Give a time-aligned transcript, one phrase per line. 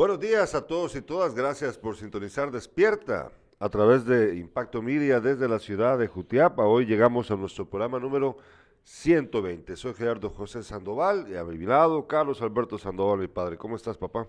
[0.00, 1.34] Buenos días a todos y todas.
[1.34, 6.64] Gracias por sintonizar Despierta a través de Impacto Media desde la ciudad de Jutiapa.
[6.64, 8.38] Hoy llegamos a nuestro programa número
[8.82, 9.76] 120.
[9.76, 13.58] Soy Gerardo José Sandoval y a mi lado Carlos Alberto Sandoval, mi padre.
[13.58, 14.26] ¿Cómo estás, papá?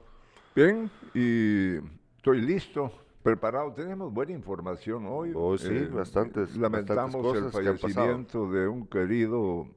[0.54, 1.78] Bien, y
[2.18, 2.92] estoy listo,
[3.24, 3.72] preparado.
[3.72, 5.32] Tenemos buena información hoy.
[5.34, 6.54] Hoy sí, Eh, bastantes.
[6.58, 9.70] Lamentamos bastantes el que fallecimiento de un querido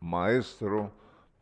[0.00, 0.90] maestro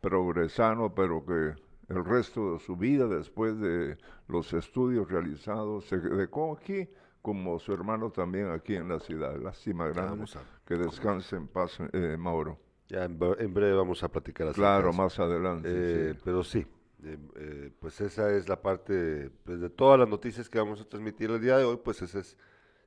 [0.01, 3.97] progresano, pero que el resto de su vida, después de
[4.27, 6.89] los estudios realizados, se dejó aquí,
[7.21, 9.35] como su hermano también aquí en la ciudad.
[9.37, 10.25] Lástima grande.
[10.65, 12.59] que descanse en paz, eh, Mauro.
[12.89, 14.97] Ya en, en breve vamos a platicar acerca Claro, eso.
[14.97, 15.69] más adelante.
[15.71, 16.19] Eh, sí.
[16.23, 16.65] Pero sí,
[17.03, 20.85] eh, eh, pues esa es la parte, pues de todas las noticias que vamos a
[20.85, 22.37] transmitir el día de hoy, pues esa es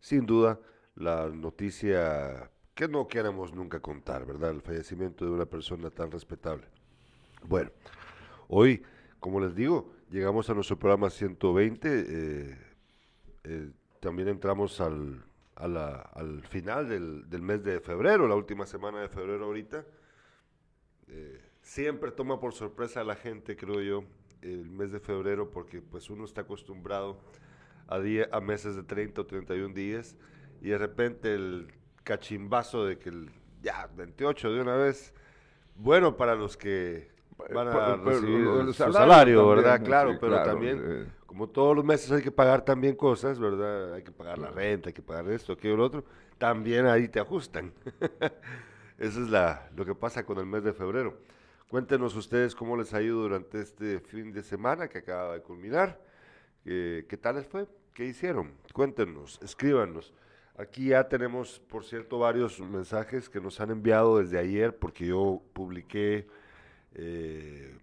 [0.01, 0.59] sin duda
[0.95, 4.51] la noticia que no queremos nunca contar, ¿verdad?
[4.51, 6.67] El fallecimiento de una persona tan respetable.
[7.47, 7.71] Bueno,
[8.53, 8.83] hoy,
[9.21, 12.59] como les digo, llegamos a nuestro programa 120, eh,
[13.45, 15.23] eh, también entramos al,
[15.55, 19.85] a la- al final del, del mes de febrero, la última semana de febrero ahorita.
[21.09, 24.05] Eh, siempre toma por sorpresa a la gente, creo yo,
[24.43, 27.21] el mes de febrero, porque pues uno está acostumbrado
[27.87, 30.17] a, día, a meses de 30 o 31 días,
[30.63, 31.69] y de repente el
[32.05, 33.30] cachimbazo de que el,
[33.63, 35.13] ya, 28 de una vez,
[35.77, 37.11] bueno para los que
[37.55, 39.79] van a pero recibir del su salario salario, también, ¿verdad?
[39.79, 41.07] sí, Claro, pero claro, también, eh.
[41.27, 43.95] como todos los meses hay que pagar también cosas, ¿verdad?
[43.95, 46.05] Hay que pagar la renta, hay que pagar esto, aquello, lo otro,
[46.38, 47.73] también ahí te ajustan.
[48.99, 51.16] Eso es la, lo que pasa con el mes de febrero.
[51.71, 56.01] Cuéntenos ustedes cómo les ha ido durante este fin de semana que acaba de culminar.
[56.65, 57.66] Eh, ¿Qué tal les fue?
[57.95, 58.52] ¿Qué hicieron?
[58.73, 60.13] Cuéntenos, escríbanos.
[60.59, 65.41] Aquí ya tenemos, por cierto, varios mensajes que nos han enviado desde ayer porque yo
[65.55, 66.27] publiqué
[66.94, 67.77] eh,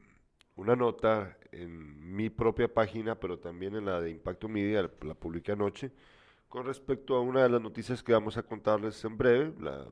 [0.55, 5.13] una nota en mi propia página, pero también en la de Impacto Media, la, la
[5.13, 5.91] publiqué anoche,
[6.49, 9.85] con respecto a una de las noticias que vamos a contarles en breve, la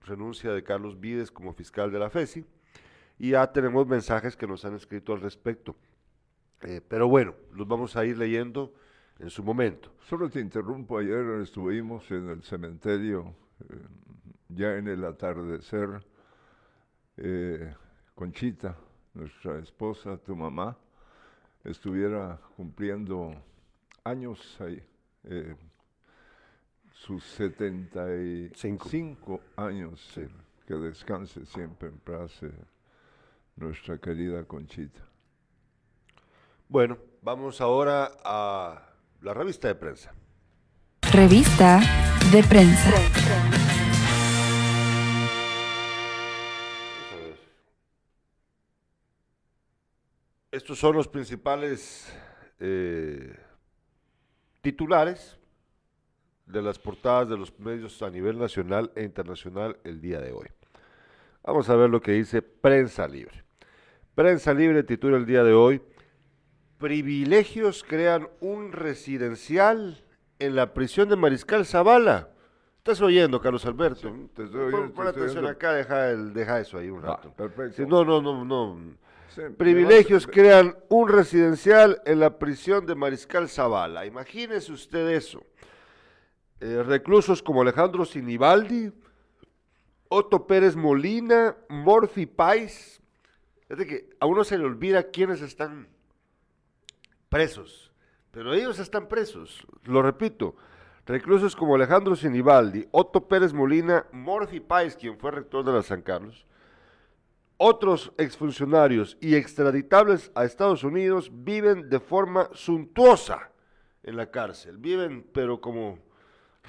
[0.00, 2.44] renuncia de Carlos Vides como fiscal de la FESI,
[3.18, 5.76] y ya tenemos mensajes que nos han escrito al respecto.
[6.62, 8.72] Eh, pero bueno, los vamos a ir leyendo
[9.18, 9.92] en su momento.
[10.08, 13.76] Solo te interrumpo, ayer estuvimos en el cementerio, eh,
[14.48, 16.04] ya en el atardecer,
[17.16, 17.74] eh,
[18.14, 18.76] Conchita,
[19.14, 20.76] nuestra esposa, tu mamá,
[21.64, 23.34] estuviera cumpliendo
[24.04, 24.82] años ahí,
[25.24, 25.56] eh,
[26.92, 30.20] sus 75 años, Sí.
[30.22, 30.28] eh,
[30.66, 32.50] que descanse siempre en paz eh,
[33.56, 35.00] nuestra querida Conchita.
[36.68, 38.88] Bueno, vamos ahora a
[39.20, 40.12] la revista de prensa.
[41.12, 41.80] Revista
[42.30, 42.90] de prensa.
[50.52, 52.12] Estos son los principales
[52.60, 53.34] eh,
[54.60, 55.38] titulares
[56.44, 60.46] de las portadas de los medios a nivel nacional e internacional el día de hoy.
[61.42, 63.42] Vamos a ver lo que dice Prensa Libre.
[64.14, 65.80] Prensa Libre titula el día de hoy,
[66.76, 70.04] privilegios crean un residencial
[70.38, 72.28] en la prisión de Mariscal Zavala.
[72.76, 74.12] ¿Estás oyendo, Carlos Alberto?
[74.34, 75.48] te estoy Pon- oyendo, pon te estoy atención oyendo.
[75.48, 77.32] acá, deja, el- deja eso ahí un Ah, rato.
[77.32, 77.76] perfecto.
[77.76, 78.78] Sí, no, no, no, no.
[79.34, 84.04] Sí, Privilegios crean un residencial en la prisión de Mariscal Zavala.
[84.04, 85.42] Imagínese usted eso.
[86.60, 88.92] Eh, reclusos como Alejandro Sinibaldi,
[90.08, 93.00] Otto Pérez Molina, Morphy Pais.
[93.70, 95.88] Es de que a uno se le olvida quiénes están
[97.30, 97.90] presos,
[98.30, 99.66] pero ellos están presos.
[99.84, 100.54] Lo repito,
[101.06, 106.02] reclusos como Alejandro Sinibaldi, Otto Pérez Molina, Morphy Pais, quien fue rector de la San
[106.02, 106.46] Carlos,
[107.64, 113.50] otros exfuncionarios y extraditables a Estados Unidos viven de forma suntuosa
[114.02, 114.78] en la cárcel.
[114.78, 115.98] Viven, pero como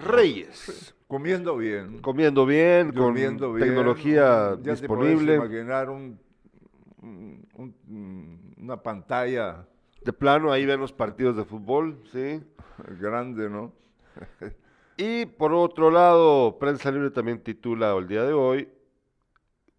[0.06, 0.94] reyes.
[1.08, 2.00] Comiendo bien.
[2.00, 5.36] Comiendo bien, con bien, tecnología ya te disponible.
[5.36, 6.20] imaginar un,
[7.02, 9.66] un- un- una pantalla
[10.04, 12.42] De plano, ahí ven los partidos de fútbol, ¿sí?
[13.00, 13.74] grande, ¿no?
[14.98, 18.68] Y por otro lado, Prensa Libre también titula el día de hoy,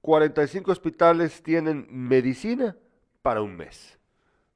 [0.05, 2.77] 45 hospitales tienen medicina
[3.23, 3.99] para un mes.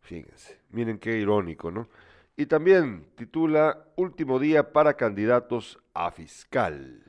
[0.03, 1.89] Fíjense, miren qué irónico, ¿no?
[2.37, 7.03] Y también titula Último día para candidatos a fiscal.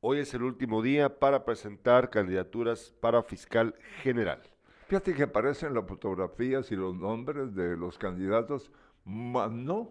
[0.00, 3.74] Hoy es el último día para presentar candidaturas para fiscal
[4.04, 4.40] general.
[4.86, 8.70] Fíjate que aparecen las fotografías y los nombres de los candidatos,
[9.04, 9.90] más no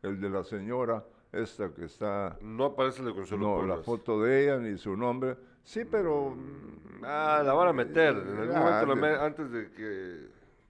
[0.00, 4.22] el de la señora esta que está, No aparece el de Consuelo no, la foto
[4.22, 5.36] de ella ni su nombre.
[5.66, 6.34] Sí, pero
[7.02, 8.16] Ah, la van a meter.
[8.16, 10.28] En algún momento la de- me- antes de que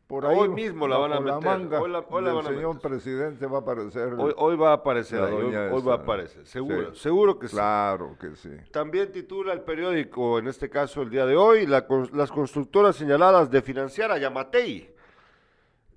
[0.09, 2.47] por Hoy ahí mismo la van a meter, manga hoy la- hoy la del van
[2.47, 2.91] a señor meter.
[2.91, 4.15] presidente va a aparecer.
[4.19, 6.03] Hoy, hoy va a aparecer, La ahí, hoy, doña hoy va a esa.
[6.03, 7.01] aparecer, seguro, Sí.
[7.01, 7.55] seguro que sí.
[7.55, 8.51] Claro que sí.
[8.73, 12.97] También titula el periódico, en este caso el día de hoy, la cons- las constructoras
[12.97, 14.91] señaladas de financiar a Yamatei.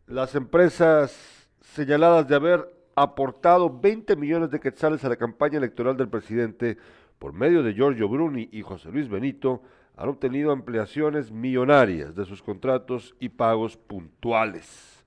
[0.08, 6.10] Las empresas señaladas de haber aportado 20 millones de quetzales a la campaña electoral del
[6.10, 6.78] presidente
[7.20, 9.62] por medio de Giorgio Bruni y José Luis Benito
[9.96, 15.04] han obtenido ampliaciones millonarias de sus contratos y pagos puntuales.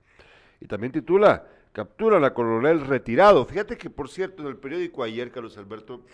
[0.61, 3.43] Y también titula, capturan a coronel retirado.
[3.43, 6.05] Fíjate que, por cierto, en el periódico ayer, Carlos Alberto,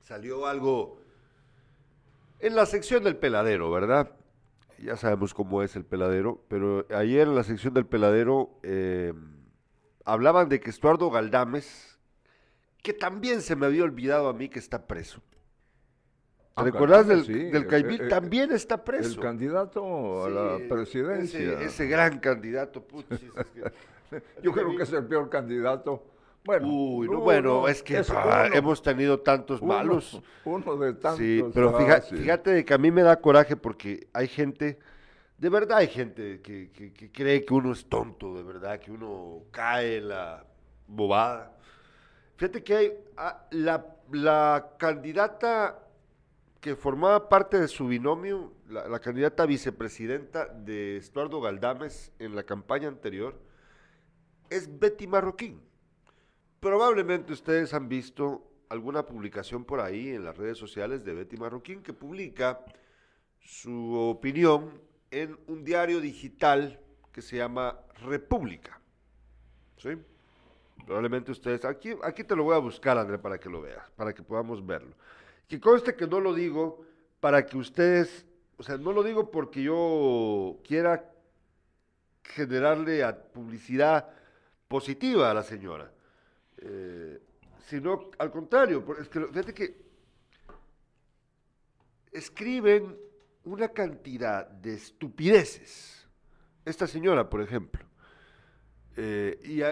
[0.00, 1.00] salió algo
[2.38, 4.12] en la sección del peladero, ¿verdad?
[4.78, 9.12] Ya sabemos cómo es el peladero, pero ayer en la sección del peladero eh,
[10.04, 11.91] hablaban de que Estuardo Galdames,
[12.82, 15.20] que también se me había olvidado a mí que está preso.
[16.54, 18.00] ¿Te Ah, recordás del, sí, del eh, Caimil?
[18.02, 19.20] eh, también está El preso.
[19.20, 21.38] candidato a Sí, la presidencia.
[21.40, 23.72] Ese, ese gran candidato, puchis, es que-
[24.42, 26.04] Yo creo que es el peor candidato.
[26.44, 28.56] Bueno, Uy, no, no, bueno, no, es que es ah, uno.
[28.56, 30.20] hemos tenido tantos uno- malos.
[30.44, 31.18] Uno de tantos.
[31.18, 32.16] Sí, pero fija- ah, sí.
[32.16, 34.78] fíjate de que a mí me da coraje porque hay gente,
[35.38, 38.90] de verdad hay gente que, que- que cree que uno es tonto, de verdad, que
[38.90, 40.44] uno cae en la
[40.88, 41.56] bobada.
[42.42, 45.78] Fíjate que hay ah, la, la candidata
[46.60, 52.88] que formaba parte de su binomio, la, candidata vicepresidenta de Estuardo Galdames en la campaña
[52.88, 53.40] anterior,
[54.50, 55.62] es Betty Marroquín.
[56.58, 61.80] Probablemente ustedes han visto alguna publicación por ahí en las redes sociales de Betty Marroquín
[61.80, 62.64] que publica
[63.38, 64.80] su opinión
[65.12, 66.80] en un diario digital
[67.12, 68.80] que se llama República.
[69.76, 69.90] ¿Sí?
[70.86, 74.12] Probablemente ustedes, aquí, aquí te lo voy a buscar, André, para que lo veas, para
[74.12, 74.94] que podamos verlo.
[75.48, 76.84] Que conste que no lo digo
[77.20, 78.26] para que ustedes,
[78.56, 81.08] o sea, no lo digo porque yo quiera
[82.24, 84.08] generarle a publicidad
[84.66, 85.92] positiva a la señora,
[86.58, 87.20] eh,
[87.66, 89.82] sino al contrario, es que fíjate que
[92.10, 92.96] escriben
[93.44, 96.06] una cantidad de estupideces.
[96.64, 97.84] Esta señora, por ejemplo,
[98.96, 99.62] eh, y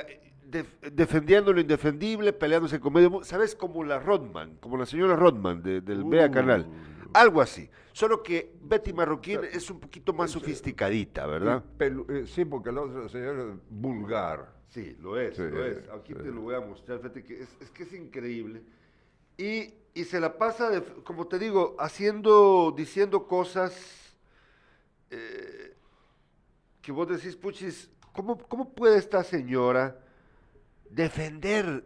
[0.93, 3.55] defendiendo lo indefendible, peleándose con medio mundo, ¿sabes?
[3.55, 6.67] Como la Rodman, como la señora Rodman de- del Bea Canal.
[7.13, 7.69] Algo así.
[7.93, 11.63] Solo que Betty Marroquín es un poquito más sofisticadita, ¿verdad?
[11.79, 14.55] Pelu- eh, sí, porque la otra señora es vulgar.
[14.69, 15.79] Sí, lo es, Sí, lo es.
[15.91, 16.19] Aquí sí.
[16.21, 18.63] te lo voy a mostrar, fíjate que es, es que es increíble.
[19.37, 24.17] Y, y se la pasa, de, como te digo, haciendo, diciendo cosas
[25.11, 25.75] eh,
[26.81, 29.99] que vos decís, puchis, ¿cómo, ¿cómo puede esta señora
[30.91, 31.85] defender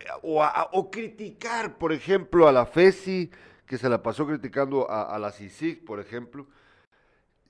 [0.00, 3.30] eh, o, a- criticar, por ejemplo, a la FESI,
[3.66, 6.46] que se la pasó criticando a, la CICIG, por ejemplo,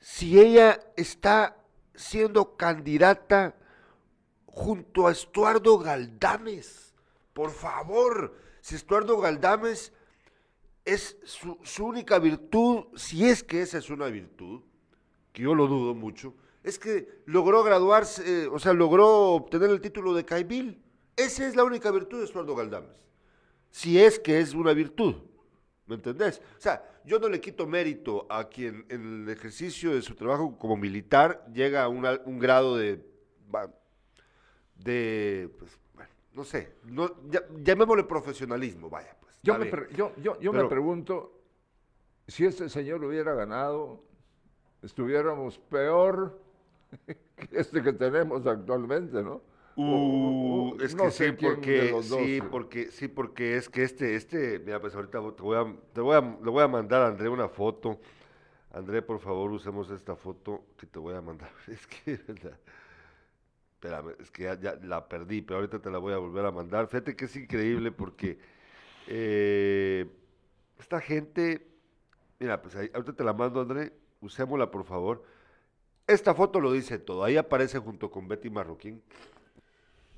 [0.01, 1.57] si ella está
[1.95, 3.55] siendo candidata
[4.47, 6.95] junto a Estuardo Galdames.
[7.33, 9.93] Por favor, si Estuardo Galdames
[10.85, 14.63] es su única virtud, si es que esa es una virtud,
[15.33, 19.81] que yo lo dudo mucho, es que logró graduarse, eh, o sea, logró obtener el
[19.81, 20.83] título de Caibil.
[21.17, 22.91] Esa es la única virtud de Estuardo Galdames.
[23.71, 25.15] Si es que es una virtud.
[25.87, 26.43] ¿Me entendés?
[26.57, 30.59] O sea, yo no le quito mérito a quien en el ejercicio de su trabajo
[30.59, 33.03] como militar llega a una- un grado de,
[34.77, 39.35] de pues, bueno, no sé, no, ya- llamémosle profesionalismo, vaya, pues.
[39.43, 41.41] Yo, me, pre- yo, yo, yo me pregunto,
[42.27, 44.05] si este señor hubiera ganado,
[44.83, 46.41] estuviéramos peor
[47.37, 49.43] que este que tenemos actualmente, ¿no?
[49.77, 54.17] Uh, o- es no que sé sí, porque sí, porque sí, porque es que este,
[54.17, 57.07] este, mira, pues ahorita te voy a, te voy a, le voy a mandar a
[57.09, 58.01] André una foto.
[58.73, 61.51] André, por favor, usemos esta foto que te voy a mandar.
[61.69, 62.59] Es que, ¿verdad?
[63.75, 66.51] espérame, es que ya, ya la perdí, pero ahorita te la voy a volver a
[66.51, 66.89] mandar.
[66.89, 68.39] Fíjate que es increíble porque
[69.07, 70.07] eh,
[70.79, 71.67] esta gente,
[72.41, 75.23] mira, pues ahí- ahorita te la mando, André, usémosla, por favor.
[76.09, 77.23] Esta foto lo dice todo.
[77.23, 79.03] Ahí aparece junto con Betty Marroquín.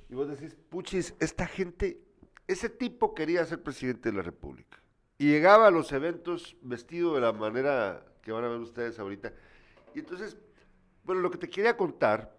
[0.09, 2.01] Y vos decís, puchis, esta gente,
[2.47, 4.81] ese tipo quería ser presidente de la República.
[5.19, 9.33] Y llegaba a los eventos vestido de la manera que van a ver ustedes ahorita.
[9.95, 10.39] Y entonces,
[11.05, 12.35] bueno, lo que te quería contar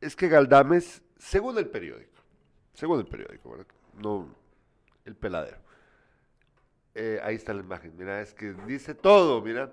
[0.00, 2.20] es que Galdames, según el periódico,
[2.74, 3.66] según el periódico, ¿verdad?
[3.98, 4.28] no
[5.04, 5.58] el peladero.
[6.94, 9.72] Eh, ahí está la imagen, mira, es que dice todo, mira.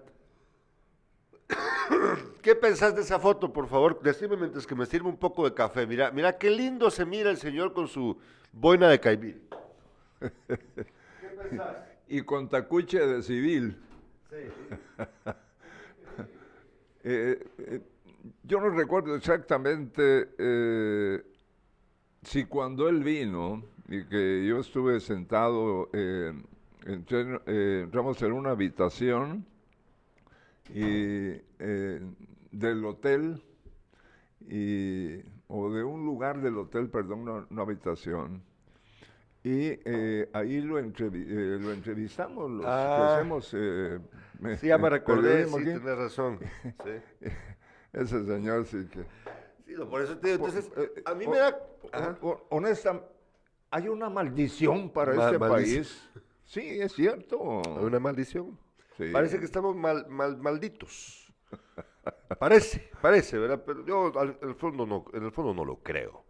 [2.41, 3.99] ¿Qué pensás de esa foto, por favor?
[4.01, 5.85] Decime mientras que me sirve un poco de café.
[5.85, 8.17] Mira, mira qué lindo se mira el señor con su
[8.53, 9.41] boina de caibil.
[10.19, 10.29] ¿Qué
[11.49, 11.77] pensás?
[12.11, 13.77] Y con tacuche de civil.
[14.29, 14.35] Sí.
[17.01, 17.79] Eh, eh,
[18.43, 21.23] yo no recuerdo exactamente eh,
[22.23, 29.45] si cuando él vino y que yo estuve sentado, entré- eh, entramos en una habitación
[30.73, 32.01] y, eh,
[32.51, 33.41] del hotel
[34.47, 38.41] y, o de un lugar del hotel, perdón, una, una habitación.
[39.43, 43.15] Y eh, ahí lo, entrevi- eh, lo entrevistamos, los Ah.
[43.15, 43.51] hacemos...
[43.57, 43.99] eh,
[44.59, 46.39] Sí, ya me recordé, sí, tienes razón.
[46.63, 47.29] Sí.
[47.91, 48.99] Ese señor sí que...
[49.65, 51.57] Sí, no, por eso te digo, entonces, Eh, a mí me da...
[52.49, 53.01] honesta,
[53.71, 55.83] hay una maldición para Ma- este maldición.
[55.83, 56.09] país.
[56.45, 57.39] Sí, es cierto.
[57.39, 58.57] Una maldición.
[58.99, 59.11] Sí.
[59.11, 61.33] Parece que estamos mal, mal- malditos.
[62.37, 63.63] Parece, parece, ¿verdad?
[63.65, 66.25] Pero yo al- en el fondo no, en el fondo no lo creo.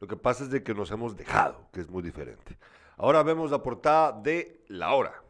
[0.00, 2.58] Lo que pasa es de que nos hemos dejado, que es muy diferente.
[2.96, 5.22] Ahora vemos la portada de La Hora.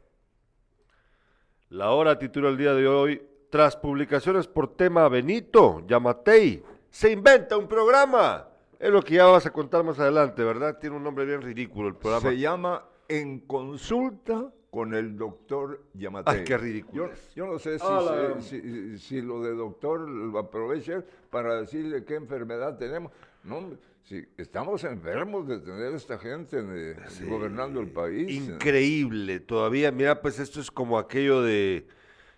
[1.70, 7.56] La Hora titula el día de hoy, tras publicaciones por tema Benito, Yamatei, se inventa
[7.56, 8.48] un programa.
[8.78, 10.78] Es lo que ya vas a contar más adelante, ¿verdad?
[10.78, 12.30] Tiene un nombre bien ridículo el programa.
[12.30, 16.38] Se llama En Consulta con el doctor Yamatei.
[16.40, 20.38] Ay, qué ridículo Yo, no sé si, la- si, si- si lo de doctor lo
[20.38, 23.10] aproveche para decirle qué enfermedad tenemos.
[23.44, 23.62] No,
[24.02, 26.96] si estamos enfermos de tener esta gente de-
[27.26, 28.30] gobernando el país.
[28.30, 31.86] Increíble, todavía, mira, pues esto es como aquello de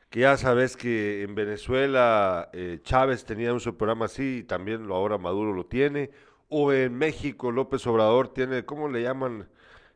[0.08, 4.86] que ya sabes que en Venezuela eh, Chávez tenía un su programa así y también
[4.86, 6.10] lo ahora Maduro lo tiene,
[6.48, 9.48] o en México López Obrador tiene, ¿cómo le llaman?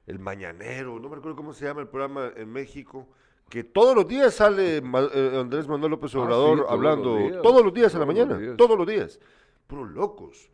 [0.06, 3.08] El Mañanero, no me acuerdo cómo se llama el programa en México,
[3.48, 7.28] que todos los días sale eh, Andrés Manuel López Ah, sí, Obrador todos hablando, los
[7.30, 8.56] días, todos los días en la todos los mañana, días.
[8.56, 9.20] todos los días,
[9.66, 10.50] puros locos.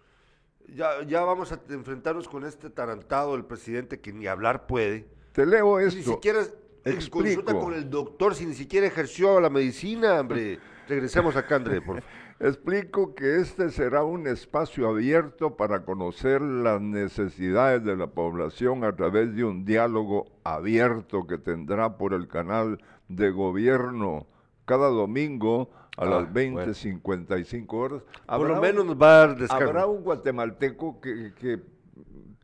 [0.68, 5.08] Ya, ya vamos a enfrentarnos con este tarantado del presidente que ni hablar puede.
[5.32, 6.12] Te leo Ni esto.
[6.12, 6.40] siquiera
[6.84, 7.18] en Explico.
[7.24, 10.60] consulta con el doctor, si ni siquiera ejerció la medicina, hombre.
[10.88, 12.29] Regresemos acá, André, por favor.
[12.42, 18.96] Explico que este será un espacio abierto para conocer las necesidades de la población a
[18.96, 22.78] través de un diálogo abierto que tendrá por el canal
[23.08, 24.26] de gobierno
[24.64, 25.68] cada domingo
[25.98, 26.60] a Ah, las bueno.
[26.62, 28.02] 20.55 horas.
[28.26, 29.62] Por lo menos un- nos va a dar.
[29.62, 31.60] Habrá un guatemalteco que, que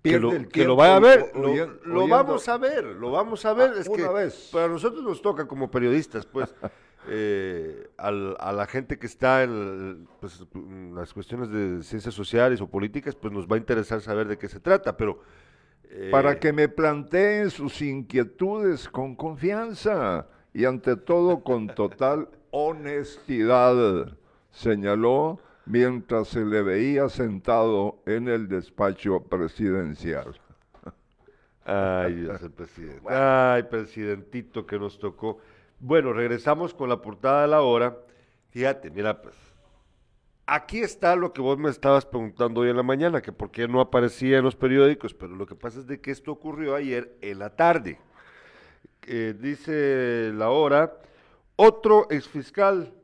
[0.02, 1.32] que lo, que lo vaya a ver,
[1.84, 3.72] lo, vamos a ver, lo vamos a ver.
[3.74, 4.50] Ah, es una que vez.
[4.52, 6.54] para nosotros nos toca como periodistas, pues,
[7.04, 12.60] eh, al- a la gente que está en, pues, en las cuestiones de ciencias sociales
[12.60, 15.20] o políticas, pues nos va a interesar saber de qué se trata, pero...
[15.84, 24.16] eh, para que me planteen sus inquietudes con confianza y ante todo con total honestidad,
[24.50, 30.40] señaló mientras se le veía sentado en el despacho presidencial.
[31.64, 33.02] Ay, Dios, el presidente.
[33.06, 35.38] Ay, presidentito que nos tocó.
[35.78, 37.99] Bueno, regresamos con la portada de la hora.
[38.49, 39.35] Fíjate, mira, pues.
[40.47, 43.66] Aquí está lo que vos me estabas preguntando hoy en la mañana, que por qué
[43.66, 47.16] no aparecía en los periódicos, pero lo que pasa es de que esto ocurrió ayer
[47.21, 47.99] en la tarde.
[49.09, 50.99] Eh, dice la hora,
[51.56, 52.95] otro exfiscal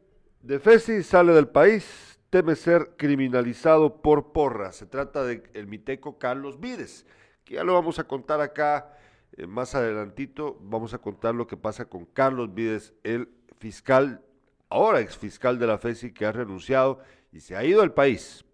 [0.41, 4.73] de FESI sale del país, teme ser criminalizado por porra.
[4.73, 7.07] Se trata del miteco Carlos Vides,
[7.45, 8.97] que ya lo vamos a contar acá
[9.37, 10.59] eh, más adelantito.
[10.62, 14.23] Vamos a contar lo que pasa con Carlos Vides, el fiscal,
[14.69, 16.99] ahora exfiscal de la FESI, que ha renunciado
[17.33, 18.45] y se ha ido del país.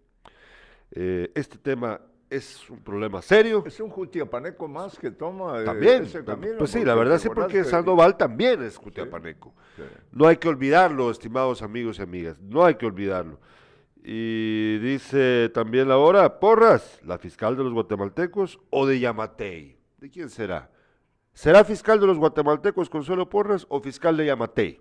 [0.91, 3.63] Eh, este tema es un problema serio.
[3.65, 6.57] Es un jutiapaneco más que toma eh, También, ese tam- camino.
[6.59, 9.53] pues sí, la verdad sí, porque que- Sandoval también es cutiapaneco.
[9.75, 9.83] Sí.
[10.11, 13.39] No hay que olvidarlo, estimados amigos y amigas, no hay que olvidarlo.
[14.03, 19.78] Y dice también la hora, Porras, la fiscal de los guatemaltecos o de Yamatei.
[19.99, 20.69] ¿De quién será?
[21.33, 24.79] ¿Será fiscal de los guatemaltecos Consuelo Porras o fiscal de Yamatei?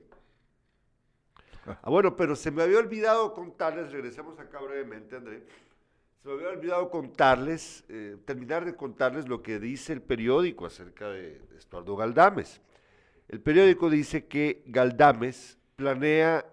[1.66, 5.44] Ah, bueno, pero se me había olvidado contarles, regresemos acá brevemente, André.
[6.22, 11.08] Se me había olvidado contarles, eh, terminar de contarles lo que dice el periódico acerca
[11.08, 12.60] de Estuardo Galdames.
[13.28, 16.46] El periódico dice que Galdames planea,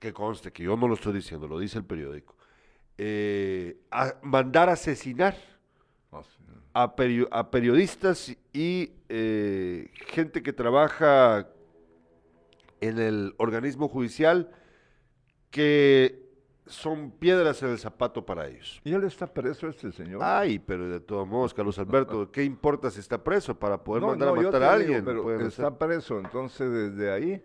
[0.00, 2.36] que conste que yo no lo estoy diciendo, lo dice el periódico,
[2.98, 3.78] eh,
[4.22, 5.55] mandar asesinar.
[6.82, 11.48] A, perio- a periodistas y eh, gente que trabaja
[12.82, 14.50] en el organismo judicial
[15.50, 16.22] que
[16.66, 18.80] son piedras en el zapato para ellos.
[18.84, 20.20] ¿Y él está preso este señor?
[20.22, 24.08] Ay, pero de todos modos, Carlos Alberto, ¿qué importa si está preso para poder No,
[24.08, 25.04] mandar no, a matar a digo, alguien?
[25.04, 27.42] pero está hacer- preso, entonces desde ahí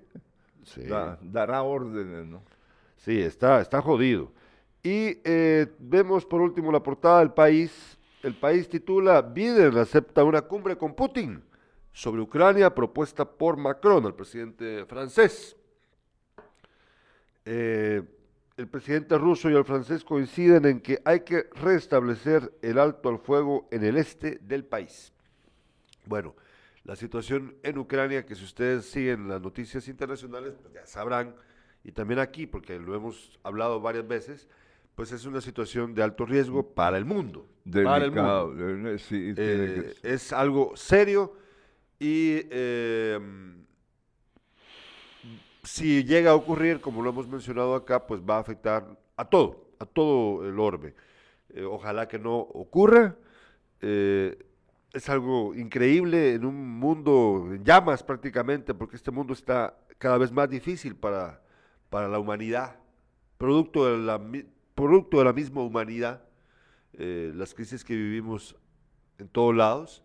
[0.64, 0.84] Sí.
[0.84, 2.44] da- dará órdenes, ¿no?
[2.98, 4.32] Sí, está, está jodido.
[4.84, 7.98] Y eh, vemos por último la portada del país.
[8.24, 11.44] El país titula Biden acepta una cumbre con Putin
[11.92, 15.56] sobre Ucrania propuesta por Macron, el presidente francés.
[17.46, 18.04] Eh,
[18.58, 23.18] el presidente ruso y el francés coinciden en que hay que restablecer el alto al
[23.18, 25.12] fuego en el este del país.
[26.06, 26.36] Bueno,
[26.84, 31.36] la situación en Ucrania, que si ustedes siguen las noticias internacionales, pues ya sabrán,
[31.84, 34.48] y también aquí, porque lo hemos hablado varias veces,
[34.96, 37.48] pues es una situación de alto riesgo para el mundo.
[37.84, 38.56] para el mundo.
[38.90, 41.34] Eh, sí, Eh, es algo serio
[42.00, 43.20] y eh,
[45.64, 49.70] si llega a ocurrir, como lo hemos mencionado acá, pues va a afectar a todo,
[49.80, 50.96] a todo el orbe.
[51.50, 53.16] Eh, ojalá que no ocurra.
[53.82, 54.38] Eh,
[54.94, 60.32] es algo increíble en un mundo en llamas prácticamente, porque este mundo está cada vez
[60.32, 61.42] más difícil para,
[61.90, 62.78] para la humanidad,
[63.38, 64.20] producto de la,
[64.82, 66.24] producto de la misma humanidad,
[66.94, 68.56] eh, las crisis que vivimos
[69.20, 70.04] en todos lados.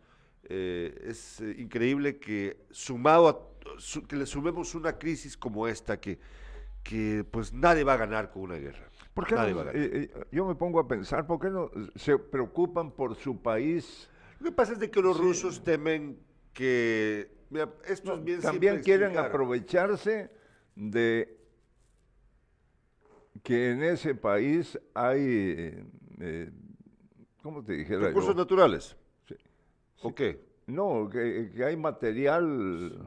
[0.48, 5.98] Eh, es eh, increíble que sumado a, su- que le sumemos una crisis como esta
[6.00, 6.18] que,
[6.84, 8.88] que pues nadie va a ganar con una guerra.
[9.14, 9.82] ¿Por qué Nadie no- va a ganar.
[9.82, 14.08] eh, eh, yo me pongo a pensar, ¿por qué no se preocupan por su país?
[14.38, 16.18] Lo que pasa es de que los rusos temen
[16.52, 19.30] que mira, esto es bien También quieren explicar.
[19.30, 20.30] aprovecharse
[20.76, 21.35] de
[23.46, 25.84] que en ese país hay, eh,
[26.18, 26.50] eh,
[27.42, 28.40] ¿cómo te dijera recursos yo?
[28.40, 28.96] naturales.
[29.28, 29.36] Sí.
[30.02, 30.44] ¿O qué?
[30.66, 33.06] No, que, que hay material,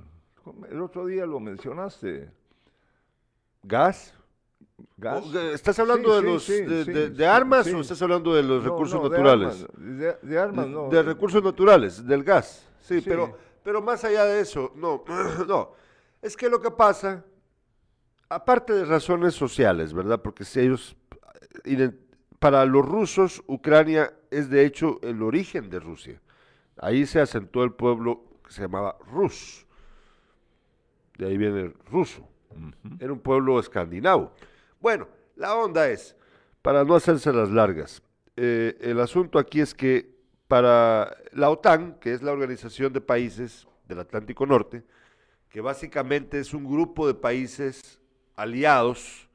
[0.70, 2.32] el otro día lo mencionaste,
[3.64, 4.14] ¿Gas?
[4.96, 5.26] gas.
[5.26, 7.68] ¿O, eh, ¿Estás hablando Sí, de sí, los sí, de, sí, de- de sí, armas
[7.74, 9.68] o estás hablando de los No, recursos no, de naturales?
[9.70, 10.90] armas, De, armas, no.
[10.90, 12.66] de recursos naturales, del gas.
[12.82, 13.10] Sí, Sí.
[13.10, 15.04] Pero, pero más allá de eso, no,
[15.48, 15.74] no.
[16.22, 17.26] Es que lo que pasa,
[18.30, 20.22] aparte de razones sociales, ¿verdad?
[20.22, 20.96] Porque si ellos,
[22.40, 26.22] para los rusos, Ucrania es de hecho el origen de Rusia.
[26.78, 29.66] Ahí se asentó el pueblo que se llamaba Rus.
[31.18, 32.26] De ahí viene el ruso.
[33.00, 34.32] Era un pueblo escandinavo.
[34.80, 36.16] Bueno, la onda es,
[36.62, 38.02] para no hacerse las largas,
[38.38, 40.18] eh, el asunto aquí es que
[40.48, 44.84] para la OTAN, que es la Organización de Países del Atlántico Norte,
[45.50, 48.00] que básicamente es un grupo de países
[48.40, 49.30] aliados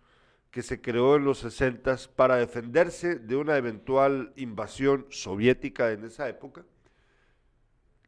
[0.50, 6.28] que se creó en los 60 para defenderse de una eventual invasión soviética en esa
[6.28, 6.64] época.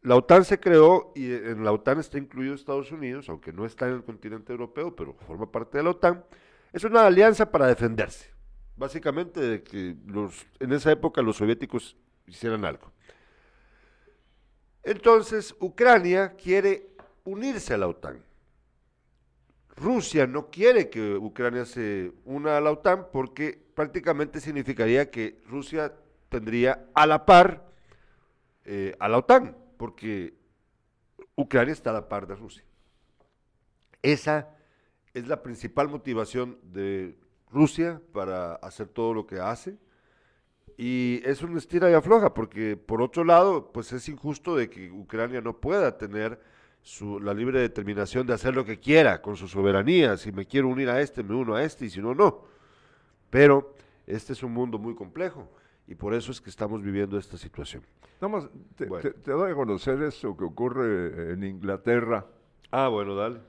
[0.02, 3.88] La OTAN se creó y en la OTAN está incluido Estados Unidos, aunque no está
[3.88, 6.24] en el continente europeo, pero forma parte de la OTAN.
[6.72, 8.30] Es una alianza para defenderse,
[8.76, 9.96] básicamente de que
[10.60, 12.92] en esa época los soviéticos hicieran algo.
[14.84, 16.90] Entonces, Ucrania quiere
[17.24, 18.25] unirse a la OTAN.
[19.76, 25.92] Rusia no quiere que Ucrania se una a la OTAN porque prácticamente significaría que Rusia
[26.30, 27.66] tendría a la par
[28.64, 30.34] eh, a la OTAN, porque
[31.36, 32.64] Ucrania está a la par de Rusia.
[34.02, 34.56] Esa
[35.14, 37.16] es la principal motivación de
[37.50, 39.78] Rusia para hacer todo lo que hace.
[40.76, 44.90] Y es una estira y afloja, porque por otro lado, pues es injusto de que
[44.90, 46.40] Ucrania no pueda tener
[46.86, 50.16] su, la libre determinación de hacer lo que quiera con su soberanía.
[50.16, 52.42] Si me quiero unir a este, me uno a este, y si no, no.
[53.28, 53.74] Pero
[54.06, 55.50] este es un mundo muy complejo,
[55.88, 57.82] y por eso es que estamos viviendo esta situación.
[58.20, 59.02] Vamos, te, Bueno.
[59.02, 62.24] te- te doy a conocer esto que ocurre en Inglaterra.
[62.70, 63.40] Ah, bueno, dale.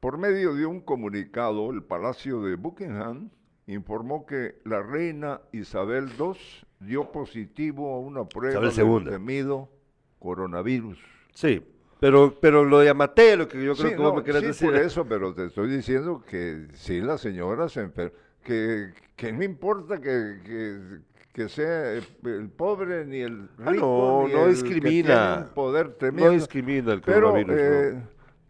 [0.00, 3.30] Por medio de un comunicado, el Palacio de Buckingham
[3.66, 6.34] informó que la reina Isabel II
[6.80, 9.70] dio positivo a una prueba del temido
[10.18, 10.98] coronavirus.
[11.34, 11.62] Sí,
[11.98, 14.42] pero, pero lo de Amate, lo que yo creo Sí, que vos no, me querés
[14.42, 14.68] sí, decir.
[14.68, 19.42] por eso, pero te estoy diciendo que sí, la señora se enferma, que, que no
[19.44, 21.00] importa que, que,
[21.32, 25.48] que sea el pobre ni el Ah, rico, no, ni no el discrimina.
[25.48, 26.30] un poder no tremendo.
[26.30, 27.62] discrimina el Pero coronavirus.
[27.64, 27.84] ¿no?
[27.98, 28.02] eh,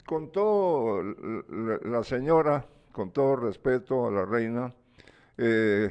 [0.06, 4.74] contó la, la señora, con todo respeto a la reina,
[5.38, 5.90] eh,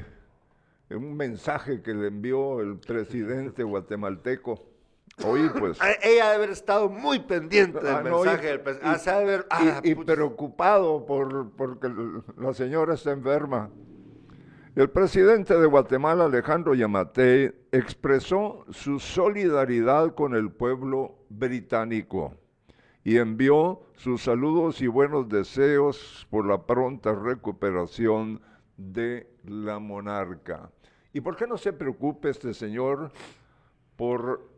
[0.90, 4.69] un mensaje que le envió el presidente guatemalteco.
[5.24, 5.78] Oí, pues.
[5.80, 8.88] Ah, Ella debe haber estado muy pendiente del Ah, no, y- mensaje del presidente.
[8.90, 11.88] y- Ah, se ha de haber- y- ah, y, preocupado por porque
[12.36, 13.70] la señora está enferma.
[14.76, 22.34] El presidente de Guatemala, Alejandro Yamatei, expresó su solidaridad con el pueblo británico
[23.02, 28.40] y envió sus saludos y buenos deseos por la pronta recuperación
[28.76, 30.70] de la monarca.
[31.12, 33.10] ¿Y por qué no se preocupe este señor
[33.96, 34.48] por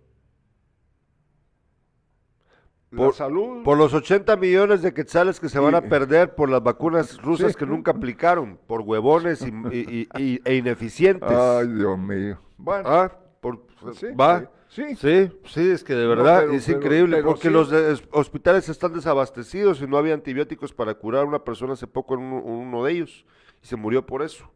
[2.92, 3.62] la Por- salud?
[3.64, 7.52] Por los 80 millones de quetzales que se van a perder por las vacunas rusas
[7.52, 7.58] Sí.
[7.58, 11.30] que nunca aplicaron, por huevones y, y- y- y- e ineficientes.
[11.30, 12.38] Ay, Dios mío.
[12.58, 14.40] Bueno, Ah, por, Sí, va.
[14.68, 14.82] sí.
[14.96, 17.52] Sí, sí, es que de verdad pero- es pero- increíble pero porque sí.
[17.52, 21.72] los de- es- hospitales están desabastecidos y no había antibióticos para curar a una persona
[21.74, 23.26] hace poco en uno, uno de ellos
[23.62, 24.50] y se murió por eso.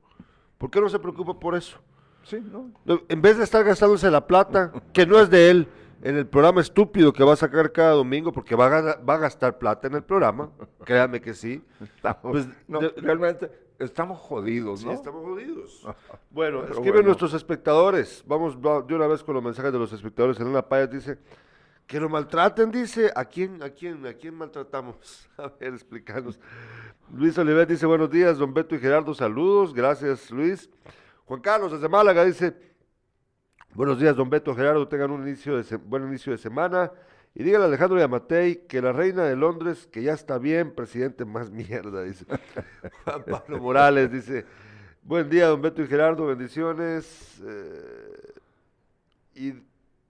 [0.57, 1.79] ¿Por qué no se preocupa por eso?
[2.23, 2.39] Sí.
[2.51, 2.71] No,
[3.09, 5.69] En vez de estar gastándose la plata, que no es de él,
[6.03, 9.19] en el programa estúpido que va a sacar cada domingo, porque va a, va a
[9.19, 10.51] gastar plata en el programa,
[10.85, 11.63] créame que sí.
[12.23, 14.93] Pues, no, de- realmente estamos jodidos, Sí, ¿no?
[14.93, 15.87] estamos jodidos.
[16.31, 17.07] Bueno, Pero escriben bueno.
[17.09, 18.23] nuestros espectadores.
[18.27, 20.39] Vamos va- de una vez con los mensajes de los espectadores.
[20.39, 21.19] En una paya dice
[21.87, 23.11] que lo maltraten, dice.
[23.17, 25.29] ¿A quién, a quién, a quién maltratamos?
[25.39, 26.39] A ver, explícanos.
[27.15, 29.73] Luis Oliver dice, buenos días, don Beto y Gerardo, saludos.
[29.73, 30.69] Gracias, Luis.
[31.25, 32.55] Juan Carlos desde Málaga dice,
[33.77, 36.91] buenos días, don Beto, Gerardo, tengan un inicio de se- buen inicio de semana.
[37.35, 41.25] Y dígale a Alejandro Yamatei que la reina de Londres, que ya está bien, presidente
[41.27, 42.25] más mierda, dice.
[43.05, 44.47] Juan Pablo Morales dice,
[45.03, 47.43] buen día, don Beto y Gerardo, bendiciones.
[47.45, 48.33] eh,
[49.35, 49.53] y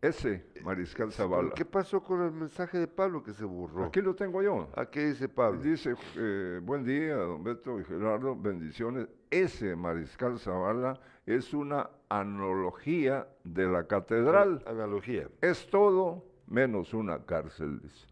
[0.00, 1.50] Ese, Mariscal Zavala.
[1.56, 3.86] ¿Qué pasó con el mensaje de Pablo que se borró?
[3.86, 4.68] Aquí lo tengo yo.
[4.76, 5.60] ¿A qué dice Pablo?
[5.60, 9.08] Dice, eh, buen día, don Beto y Gerardo, bendiciones.
[9.30, 14.62] Ese Mariscal Zavala es una analogía de la catedral.
[14.66, 15.28] Analogía.
[15.40, 18.06] Es todo menos una cárcel, dice.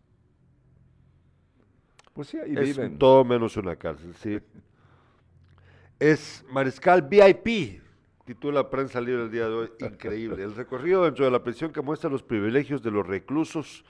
[2.13, 2.99] Pues sí, ahí Es viven.
[2.99, 4.39] todo menos una cárcel, sí.
[6.01, 7.81] Es Mariscal VIP,
[8.25, 9.71] titula Prensa Libre el día de hoy.
[9.79, 10.43] Increíble.
[10.43, 13.85] El recorrido dentro de la prisión que muestra los privilegios de los reclusos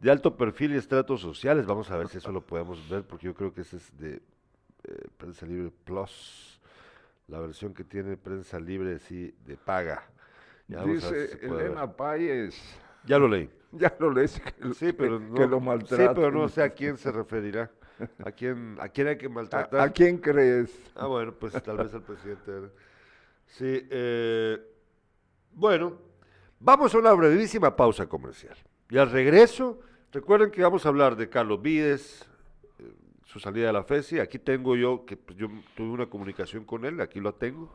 [0.00, 1.66] de alto perfil y estratos sociales.
[1.66, 4.22] Vamos a ver si eso lo podemos ver, porque yo creo que ese es de
[4.84, 6.51] eh, Prensa Libre Plus,
[7.28, 10.02] la versión que tiene Prensa Libre, sí, de paga.
[10.68, 11.46] Ya Dice si.
[11.46, 12.54] Elena Páez.
[13.04, 13.50] Ya lo leí.
[13.74, 14.28] Ya lo que,
[14.74, 16.14] Sí, pero no, que lo sí, maltratan.
[16.14, 17.70] pero no sé a quién se referirá.
[18.22, 19.80] ¿A quién, a quién hay que maltratar?
[19.80, 20.70] ¿A, a quién crees?
[20.94, 22.52] Ah, bueno, pues tal vez al presidente.
[23.46, 24.58] Sí, eh,
[25.54, 25.96] bueno,
[26.60, 28.56] vamos a una brevísima pausa comercial.
[28.90, 29.80] Y al regreso,
[30.12, 32.28] recuerden que vamos a hablar de Carlos Vides,
[33.32, 34.18] su salida de la FESI.
[34.20, 37.72] Aquí tengo yo, que pues, yo tuve una comunicación con él, aquí lo tengo.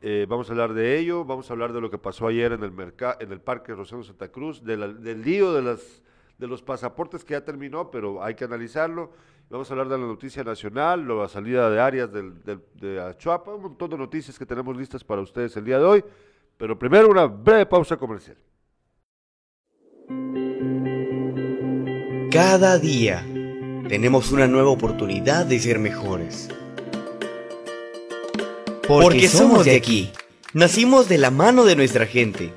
[0.00, 2.62] Eh, vamos a hablar de ello, vamos a hablar de lo que pasó ayer en
[2.62, 6.02] el mercado, en el Parque Rosendo Santa Cruz, de la- del lío de las
[6.36, 9.12] de los pasaportes que ya terminó, pero hay que analizarlo.
[9.48, 13.54] Vamos a hablar de la noticia nacional, la salida de Arias del, del- de Achuapa,
[13.54, 16.04] un montón de noticias que tenemos listas para ustedes el día de hoy.
[16.56, 18.36] Pero primero una breve pausa comercial.
[22.32, 23.24] Cada día
[23.88, 26.48] tenemos una nueva oportunidad de ser mejores.
[28.86, 30.10] Porque somos de aquí.
[30.52, 32.52] Nacimos de la mano de nuestra gente.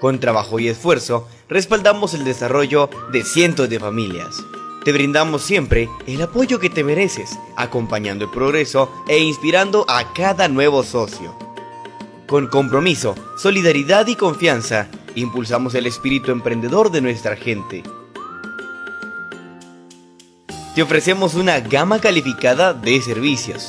[0.00, 4.36] Con trabajo y esfuerzo, respaldamos el desarrollo de cientos de familias.
[4.84, 10.48] Te brindamos siempre el apoyo que te mereces, acompañando el progreso e inspirando a cada
[10.48, 11.36] nuevo socio.
[12.26, 17.82] Con compromiso, solidaridad y confianza, impulsamos el espíritu emprendedor de nuestra gente.
[20.78, 23.68] Te ofrecemos una gama calificada de servicios.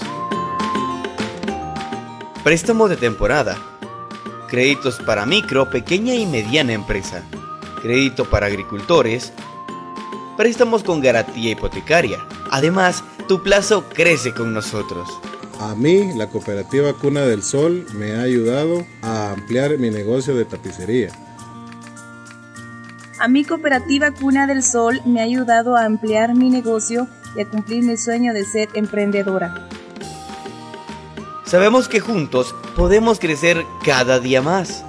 [2.43, 3.57] Préstamos de temporada.
[4.47, 7.23] Créditos para micro, pequeña y mediana empresa.
[7.81, 9.33] Crédito para agricultores.
[10.37, 12.19] Préstamos con garantía hipotecaria.
[12.51, 15.09] Además, tu plazo crece con nosotros.
[15.59, 20.45] A mí, la cooperativa Cuna del Sol me ha ayudado a ampliar mi negocio de
[20.45, 21.09] tapicería.
[23.21, 27.05] A mi cooperativa Cuna del Sol me ha ayudado a ampliar mi negocio
[27.35, 29.67] y a cumplir mi sueño de ser emprendedora.
[31.43, 34.85] Sabemos que juntos podemos crecer cada día más.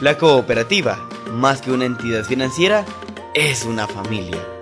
[0.00, 0.98] La cooperativa,
[1.30, 2.84] más que una entidad financiera,
[3.32, 4.57] es una familia.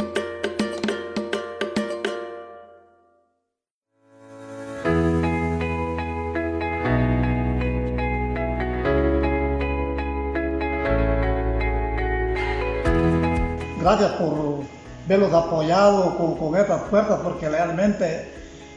[13.87, 14.65] Gracias por
[15.07, 18.29] verlos apoyados con, con estas puertas porque realmente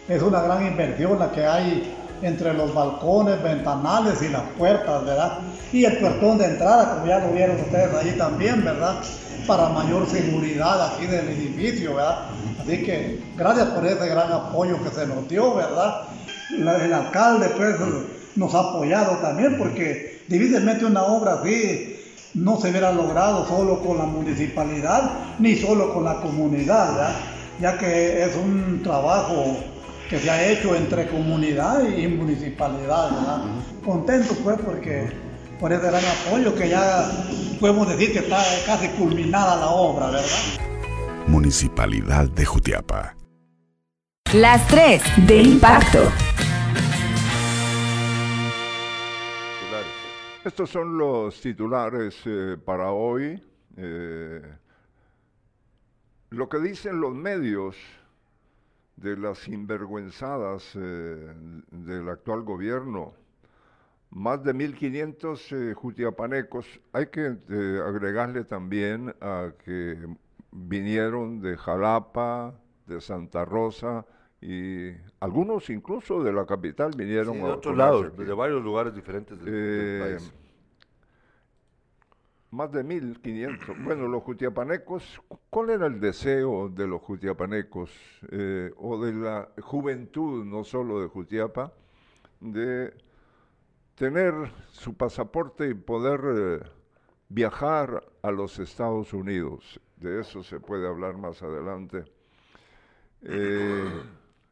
[0.07, 5.39] es una gran inversión la que hay entre los balcones, ventanales y las puertas, ¿verdad?
[5.73, 8.97] Y el puertón de entrada, como ya lo vieron ustedes ahí también, ¿verdad?
[9.47, 12.25] Para mayor seguridad aquí del edificio, ¿verdad?
[12.61, 16.03] Así que gracias por ese gran apoyo que se nos dio, ¿verdad?
[16.51, 17.77] El alcalde pues
[18.35, 21.98] nos ha apoyado también porque difícilmente una obra así
[22.33, 27.15] no se hubiera logrado solo con la municipalidad ni solo con la comunidad, ¿verdad?
[27.59, 29.57] ya que es un trabajo
[30.09, 33.11] que se ha hecho entre comunidad y municipalidad.
[33.11, 33.41] ¿verdad?
[33.83, 35.11] Contentos pues porque
[35.59, 37.11] por ese gran apoyo que ya
[37.59, 40.27] podemos decir que está casi culminada la obra, ¿verdad?
[41.27, 43.15] Municipalidad de Jutiapa.
[44.33, 46.11] Las 3 de impacto.
[50.49, 53.39] Estos son los titulares eh, para hoy.
[53.77, 54.41] Eh,
[56.31, 57.75] lo que dicen los medios
[58.95, 61.33] de las sinvergüenzadas eh,
[61.69, 63.13] del actual gobierno.
[64.09, 66.65] Más de 1.500 eh, jutiapanecos.
[66.93, 67.37] Hay que
[67.85, 69.99] agregarle también a que
[70.51, 72.55] vinieron de Jalapa,
[72.87, 74.03] de Santa Rosa
[74.41, 78.23] y algunos incluso de la capital vinieron Sí, a de otros lados, aquí.
[78.23, 80.33] de varios lugares diferentes del, del país.
[82.51, 83.83] Más de 1.500.
[83.83, 87.91] Bueno, los jutiapanecos, ¿cuál era el deseo de los jutiapanecos
[88.31, 91.71] eh, o de la juventud, no solo de Jutiapa,
[92.39, 92.91] de
[93.93, 94.33] tener
[94.71, 96.69] su pasaporte y poder eh,
[97.29, 99.79] viajar a los Estados Unidos?
[99.97, 102.05] De eso se puede hablar más adelante.
[103.21, 103.91] Eh,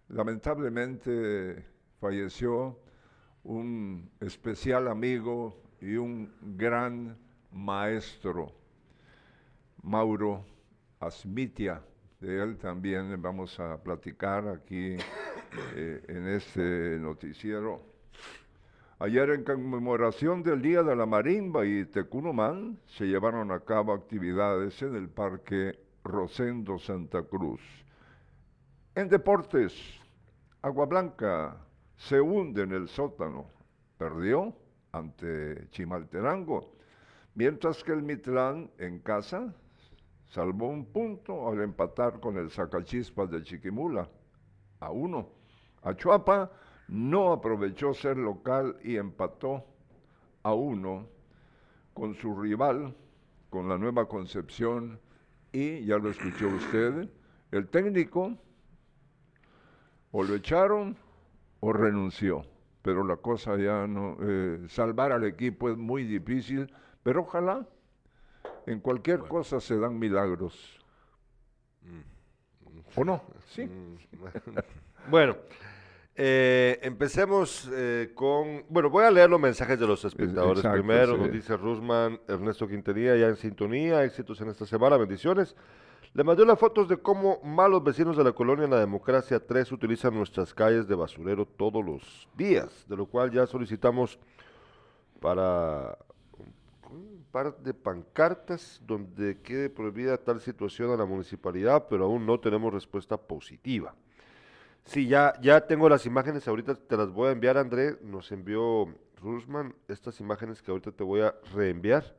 [0.09, 1.65] lamentablemente
[1.99, 2.77] falleció
[3.43, 7.17] un especial amigo y un gran
[7.57, 8.51] maestro,
[9.83, 10.45] Mauro
[10.99, 11.81] Asmitia.
[12.19, 14.97] De él también vamos a platicar aquí
[15.75, 17.81] eh, en este noticiero.
[18.99, 24.81] Ayer en conmemoración del Día de la Marimba y Tecunumán se llevaron a cabo actividades
[24.81, 27.61] en el Parque Rosendo Santa Cruz.
[28.95, 29.73] En deportes,
[30.63, 31.57] Agua Blanca
[31.95, 33.45] se hunde en el sótano.
[33.99, 34.55] Perdió
[34.91, 36.76] ante Chimaltenango.
[37.37, 39.53] Mientras que el Mitlán en casa
[40.25, 44.09] salvó un punto al empatar con el Sacachispas de Chiquimula
[44.79, 45.29] a uno.
[45.83, 46.51] Achuapa
[46.87, 49.63] no aprovechó ser local y empató
[50.41, 51.07] a uno
[51.93, 52.95] con su rival,
[53.51, 54.99] con la nueva concepción,
[55.51, 57.07] y ya lo escuchó usted,
[57.51, 58.35] el técnico
[60.09, 60.97] o lo echaron
[61.59, 62.47] o renunció.
[62.81, 66.67] Pero la cosa ya no, eh, salvar al equipo es muy difícil,
[67.07, 67.65] pero ojalá
[68.65, 70.77] en cualquier cosa se dan milagros.
[72.97, 73.21] ¿O no?
[73.45, 73.65] Sí.
[73.65, 73.95] Mm,
[75.09, 75.37] bueno,
[76.13, 78.65] eh, empecemos eh, con...
[78.67, 80.57] Bueno, voy a leer los mensajes de los espectadores.
[80.57, 81.21] exacto, Primero sí.
[81.21, 85.55] nos dice Rusman, Ernesto Quintanilla, ya en sintonía, éxitos en esta semana, bendiciones.
[86.13, 89.71] Le mandé las fotos de cómo malos vecinos de la colonia en la democracia 3
[89.71, 94.19] utilizan nuestras calles de basurero todos los días, de lo cual ya solicitamos
[95.21, 95.97] para
[96.89, 102.39] un par de pancartas donde quede prohibida tal situación a la municipalidad, pero aún no
[102.39, 103.93] tenemos respuesta positiva.
[104.85, 108.87] Sí, ya, ya tengo las imágenes, ahorita te las voy a enviar, André, nos envió
[109.21, 112.15] Rusman estas imágenes que ahorita te voy a reenviar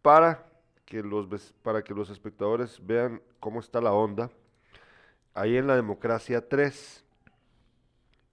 [0.00, 0.46] para
[0.84, 1.26] que los,
[1.62, 4.30] para que los espectadores vean cómo está la onda
[5.34, 7.04] ahí en la democracia 3.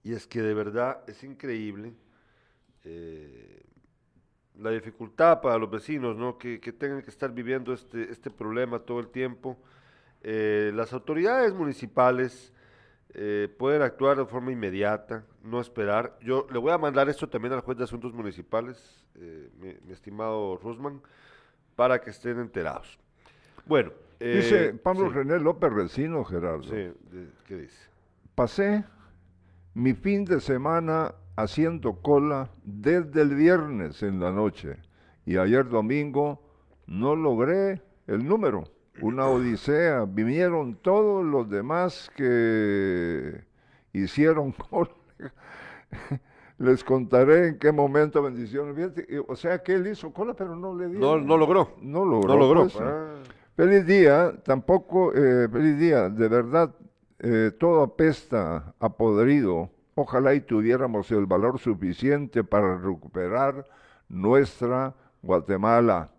[0.04, 1.94] Y es que de verdad es increíble
[2.84, 3.61] eh,
[4.58, 6.38] la dificultad para los vecinos, ¿no?
[6.38, 9.58] Que, que tengan que estar viviendo este, este problema todo el tiempo.
[10.22, 12.52] Eh, las autoridades municipales
[13.14, 16.18] eh, pueden actuar de forma inmediata, no esperar.
[16.20, 19.92] Yo le voy a mandar esto también al juez de asuntos municipales, eh, mi, mi
[19.92, 21.00] estimado Rusman,
[21.74, 22.98] para que estén enterados.
[23.66, 26.62] Bueno, Dice Pablo sí, René López Recino, Gerardo.
[26.62, 26.92] sí,
[27.44, 27.88] ¿qué dice?
[28.36, 28.84] Pasé
[29.74, 34.76] mi fin de semana haciendo cola desde el viernes en la noche
[35.24, 36.42] y ayer domingo
[36.86, 38.64] no logré el número.
[39.00, 40.04] Una odisea.
[40.04, 43.42] Vinieron todos los demás que
[43.94, 44.90] hicieron cola.
[46.58, 48.92] Les contaré en qué momento bendiciones.
[49.08, 50.98] Y- O sea que él hizo cola, pero no le dio.
[51.00, 51.70] No, no logró.
[51.80, 52.28] No logró.
[52.34, 52.60] No logró.
[52.62, 52.76] pues.
[52.80, 53.14] Ah.
[53.56, 56.74] Feliz día, tampoco, eh, feliz día, de verdad,
[57.18, 59.70] eh, todo apesta a podrido.
[59.94, 63.66] Ojalá y tuviéramos el valor suficiente para recuperar
[64.08, 66.10] nuestra Guatemala.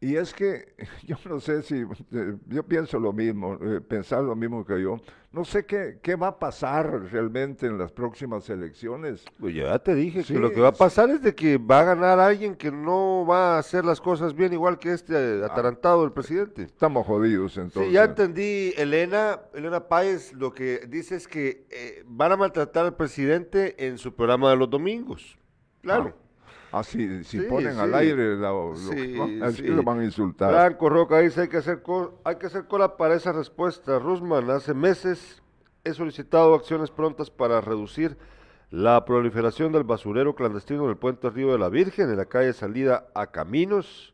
[0.00, 0.74] Y es que
[1.06, 1.84] yo no sé si,
[2.46, 4.98] yo pienso lo mismo, eh, pensar lo mismo que yo.
[5.36, 9.22] No sé qué, qué va a pasar realmente en las próximas elecciones.
[9.38, 10.78] Pues ya te dije Sí, que lo que va a sí.
[10.78, 14.34] pasar es de que va a ganar alguien que no va a hacer las cosas
[14.34, 16.62] bien igual que este eh, atarantado del presidente.
[16.62, 17.88] Estamos jodidos entonces.
[17.88, 22.86] Sí, ya entendí, Elena, Elena Páez, lo que dice es que eh, van a maltratar
[22.86, 25.36] al presidente en su programa de los domingos.
[25.82, 26.14] Claro.
[26.18, 26.25] Ah,
[26.82, 29.68] si, si Sí, ponen al aire la- lo, Sí, así sí.
[29.68, 30.50] lo van a insultar.
[30.52, 31.82] Franco Roca dice hay que hacer
[32.24, 33.98] hay que hacer cola para esa respuesta.
[33.98, 35.42] Rusman, hace meses
[35.84, 38.16] he solicitado acciones prontas para reducir
[38.70, 42.52] la proliferación del basurero clandestino en el puente Río de la Virgen, en la calle
[42.52, 44.12] salida a Caminos.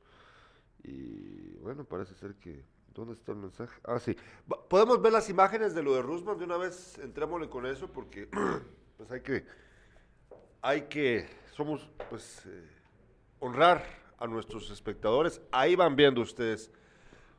[0.84, 2.64] Y bueno, parece ser que...
[2.94, 3.72] ¿Dónde está el mensaje?
[3.84, 4.14] Ah, sí.
[4.68, 6.98] ¿Podemos ver las imágenes de lo de Rusman de una vez?
[6.98, 8.28] Entrémosle con eso porque
[8.98, 9.46] pues hay que...
[10.60, 11.26] Hay que...
[11.52, 12.44] Somos, pues...
[12.46, 12.68] eh,
[13.40, 13.84] honrar
[14.18, 15.40] a nuestros espectadores.
[15.50, 16.70] Ahí van viendo ustedes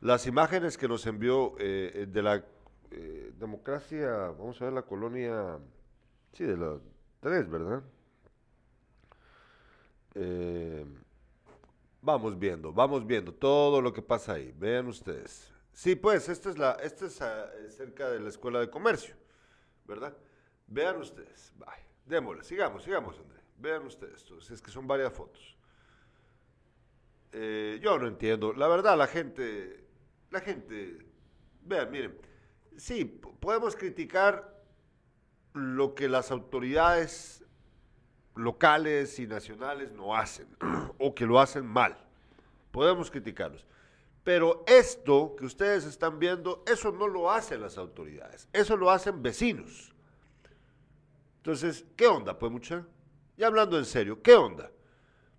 [0.00, 2.44] las imágenes que nos envió eh, de la
[2.90, 5.58] eh, democracia, vamos a ver la colonia,
[6.32, 6.78] sí, de la
[7.20, 7.82] tres, ¿verdad?
[12.02, 14.52] Vamos viendo, vamos viendo todo lo que pasa ahí.
[14.56, 15.50] Vean ustedes.
[15.72, 19.16] Sí, pues, esta es la, esta es cerca de la escuela de comercio,
[19.86, 20.14] ¿verdad?
[20.66, 21.52] Vean ustedes.
[21.56, 23.43] Vaya, démosle, sigamos, sigamos, André.
[23.56, 25.56] Vean ustedes, entonces, es que son varias fotos.
[27.32, 28.52] Eh, yo no entiendo.
[28.52, 29.84] La verdad, la gente,
[30.30, 30.98] la gente,
[31.62, 32.16] vean, miren,
[32.76, 34.54] sí, podemos criticar
[35.52, 37.44] lo que las autoridades
[38.34, 40.48] locales y nacionales no hacen,
[40.98, 41.96] o que lo hacen mal.
[42.70, 43.64] Podemos criticarlos.
[44.24, 49.22] Pero esto que ustedes están viendo, eso no lo hacen las autoridades, eso lo hacen
[49.22, 49.94] vecinos.
[51.36, 52.86] Entonces, ¿qué onda, pues, mucha?
[53.36, 54.70] Ya hablando en serio, ¿qué onda?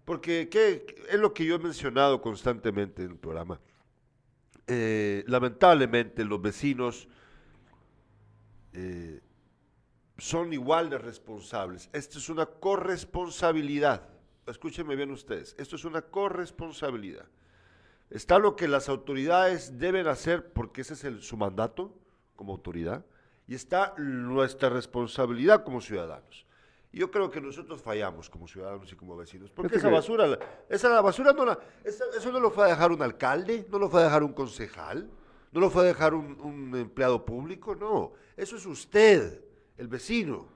[0.03, 3.59] Porque ¿qué, es lo que yo he mencionado constantemente en el programa.
[4.67, 7.07] Eh, lamentablemente los vecinos
[8.73, 9.21] eh,
[10.17, 11.89] son igual de responsables.
[11.93, 14.09] Esto es una corresponsabilidad.
[14.47, 17.25] Escúchenme bien ustedes, esto es una corresponsabilidad.
[18.09, 21.97] Está lo que las autoridades deben hacer porque ese es su mandato
[22.35, 23.03] como autoridad
[23.47, 26.44] y está nuestra responsabilidad como ciudadanos.
[26.95, 31.01] Yo creo que nosotros fallamos como ciudadanos y como vecinos, porque esa basura, esa la
[31.01, 34.05] basura no la, eso no lo fue a dejar un alcalde, no lo fue a
[34.05, 35.09] dejar un concejal,
[35.51, 39.41] no lo fue a dejar un, un empleado público, no, eso es usted,
[39.77, 40.47] el vecino,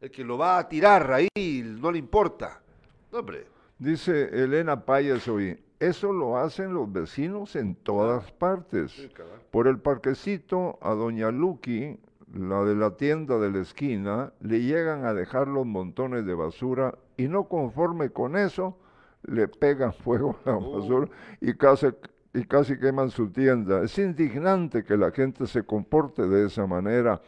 [0.00, 1.28] el que lo va a tirar ahí,
[1.64, 2.62] no le importa.
[3.10, 3.48] hombre.
[3.76, 9.08] Dice Elena Payas hoy, eso lo hacen los vecinos en todas partes.
[9.50, 11.98] Por el parquecito a Doña Lucky,
[12.34, 16.94] la de la tienda de la esquina, le llegan a dejar los montones de basura
[17.16, 18.78] y no conforme con eso,
[19.22, 20.80] le pegan fuego a la oh.
[20.80, 21.08] basura
[21.40, 21.88] y casi,
[22.34, 23.82] y casi queman su tienda.
[23.82, 27.20] Es indignante que la gente se comporte de esa manera.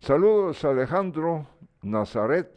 [0.00, 1.46] Saludos Alejandro
[1.82, 2.50] Nazaret.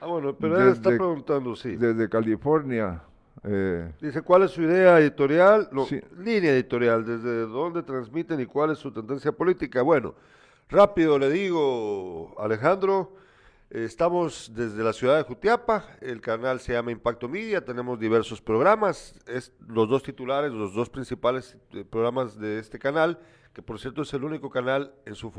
[0.00, 1.76] Ah, bueno, pero él está preguntando, sí.
[1.76, 3.02] Desde California.
[3.42, 5.68] Eh, Dice, ¿cuál es su idea editorial?
[5.72, 5.86] No,
[6.18, 9.82] línea editorial, ¿desde dónde transmiten y cuál es su tendencia política?
[9.82, 10.14] Bueno,
[10.68, 13.16] rápido le digo, Alejandro,
[13.70, 19.14] estamos desde la ciudad de Jutiapa, el canal se llama Impacto Media, tenemos diversos programas,
[19.26, 23.18] es, los dos titulares, los dos principales eh, programas de este canal,
[23.52, 25.30] que por cierto es el único canal en, su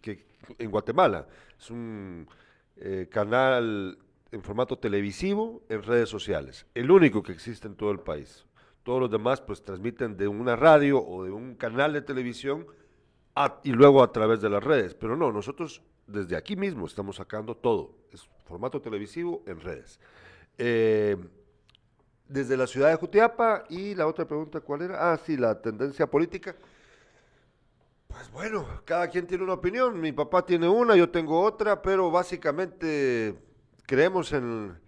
[0.00, 0.26] que,
[0.58, 1.26] en Guatemala,
[1.58, 2.28] es un
[2.76, 3.98] eh, canal
[4.32, 8.44] en formato televisivo en redes sociales, el único que existe en todo el país.
[8.82, 12.66] Todos los demás pues transmiten de una radio o de un canal de televisión
[13.62, 14.94] y luego a través de las redes.
[14.94, 17.94] Pero no, nosotros desde aquí mismo estamos sacando todo.
[18.12, 20.00] Es formato televisivo en redes.
[20.58, 21.16] Eh,
[22.28, 25.12] desde la ciudad de Jutiapa y la otra pregunta, ¿cuál era?
[25.12, 26.56] Ah, sí, la tendencia política.
[28.08, 30.00] Pues bueno, cada quien tiene una opinión.
[30.00, 33.36] Mi papá tiene una, yo tengo otra, pero básicamente
[33.86, 34.78] creemos en,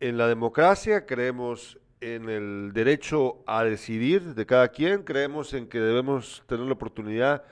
[0.00, 6.42] la democracia, creemos en el derecho a decidir de cada quien, creemos en que debemos
[6.46, 7.44] tener la oportunidad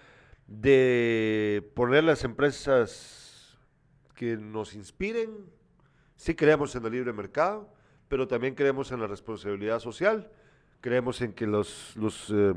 [0.49, 3.59] de poner las empresas
[4.15, 5.31] que nos inspiren,
[6.17, 7.73] sí creemos en el libre mercado,
[8.09, 10.33] pero también creemos en la responsabilidad social,
[10.81, 12.55] creemos en que los, los eh,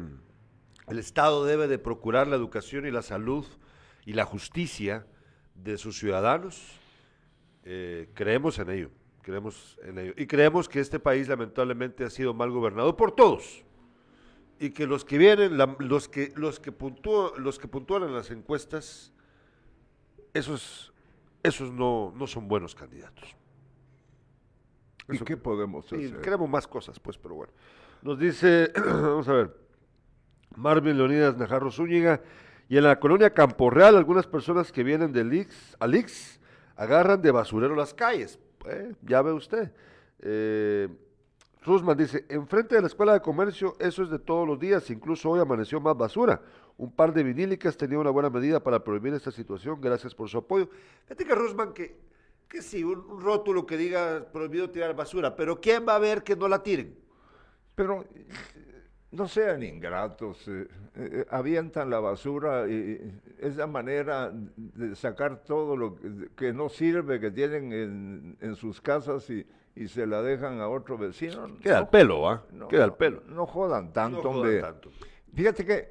[0.88, 3.46] el Estado debe de procurar la educación y la salud
[4.06, 5.06] y la justicia
[5.54, 6.80] de sus ciudadanos,
[7.64, 8.90] eh, creemos en ello,
[9.22, 10.14] creemos en ello.
[10.18, 13.64] Y creemos que este país lamentablemente ha sido mal gobernado por todos.
[14.62, 18.30] Y que los que vienen, los que, los que puntúan, los que puntúan en las
[18.30, 19.12] encuestas,
[20.36, 20.94] esos,
[21.42, 23.36] esos no, no son buenos candidatos.
[25.10, 26.22] ¿Y qué podemos hacer?
[26.22, 27.52] queremos más cosas, pues, pero bueno.
[28.04, 29.58] Nos dice, vamos a ver,
[30.56, 32.22] Marvin Leonidas Najarro Zúñiga,
[32.70, 36.40] y en la colonia Campo Real, algunas personas que vienen del Ix, al Ix,
[36.76, 38.38] agarran de basurero las calles.
[38.70, 39.72] Eh, ya ve usted.
[40.20, 40.88] Eh,
[41.64, 45.30] Rusman dice, enfrente de la escuela de comercio eso es de todos los días, incluso
[45.30, 46.42] hoy amaneció más basura.
[46.78, 50.40] Un par de vinílicas tenía una buena medida para prohibir esta situación, gracias por su
[50.40, 50.70] apoyo.
[51.04, 51.98] Fíjate que Rusman, que,
[52.48, 56.36] que sí, un, rótulo que diga prohibido tirar basura, pero ¿quién va a ver que
[56.36, 56.98] no la tiren?
[57.76, 58.06] Pero
[59.12, 65.98] no sean ingratos, eh, eh, avientan la basura y esa manera de sacar todo lo
[66.36, 69.46] que, no sirve que tienen en, sus casas y,
[69.88, 71.58] se la dejan a otro vecino.
[71.60, 72.46] Queda el pelo, ¿ah?
[72.70, 73.24] Queda el pelo.
[73.28, 74.62] No, jodan tanto, hombre.
[75.34, 75.90] Fíjate que,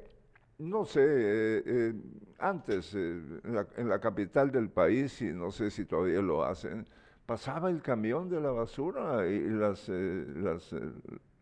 [0.59, 1.93] no sé, eh,
[2.39, 6.87] antes en la, capital del país, y no sé si todavía lo hacen,
[7.25, 10.73] pasaba el camión de la basura y las, las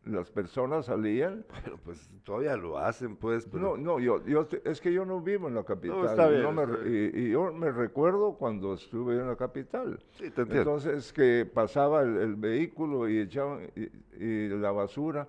[0.10, 1.46] las personas salían.
[1.64, 3.46] Bueno, pues todavía lo hacen, pues.
[3.48, 6.06] No, pero- no, yo, yo es que yo no vivo en la capital.
[6.06, 7.12] está y bien, no me está re- bien.
[7.16, 10.00] y, y yo me recuerdo cuando estuve en la capital.
[10.12, 10.58] Sí, te entiendo.
[10.78, 15.28] Entonces que pasaba el, el vehículo y echaban y, y la basura.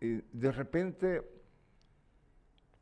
[0.00, 1.22] Y, de repente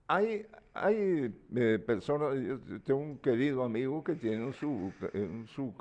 [0.06, 4.68] hay, hay eh, personas, yo tengo un querido amigo que tiene su,
[5.14, 5.72] un- su,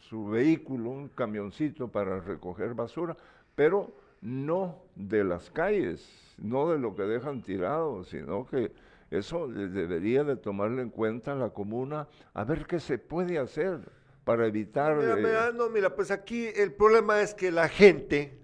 [0.00, 3.16] su vehículo, un camioncito para recoger basura,
[3.56, 8.70] pero no de las calles, no de lo que dejan tirado, sino que
[9.10, 13.80] eso debería de tomarle en cuenta la comuna a ver qué se puede hacer
[14.24, 14.96] para evitar...
[14.96, 18.38] Mira, eh, mira, no, mira, pues aquí el problema es que la gente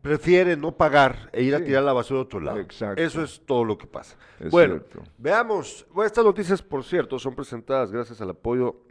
[0.00, 2.58] prefiere no pagar e ir a tirar la basura a otro lado.
[2.58, 3.02] Exacto.
[3.02, 4.16] Eso es todo lo que pasa.
[4.38, 5.02] Es bueno, cierto.
[5.18, 5.86] veamos.
[6.04, 8.82] Estas noticias, por cierto, son presentadas gracias al apoyo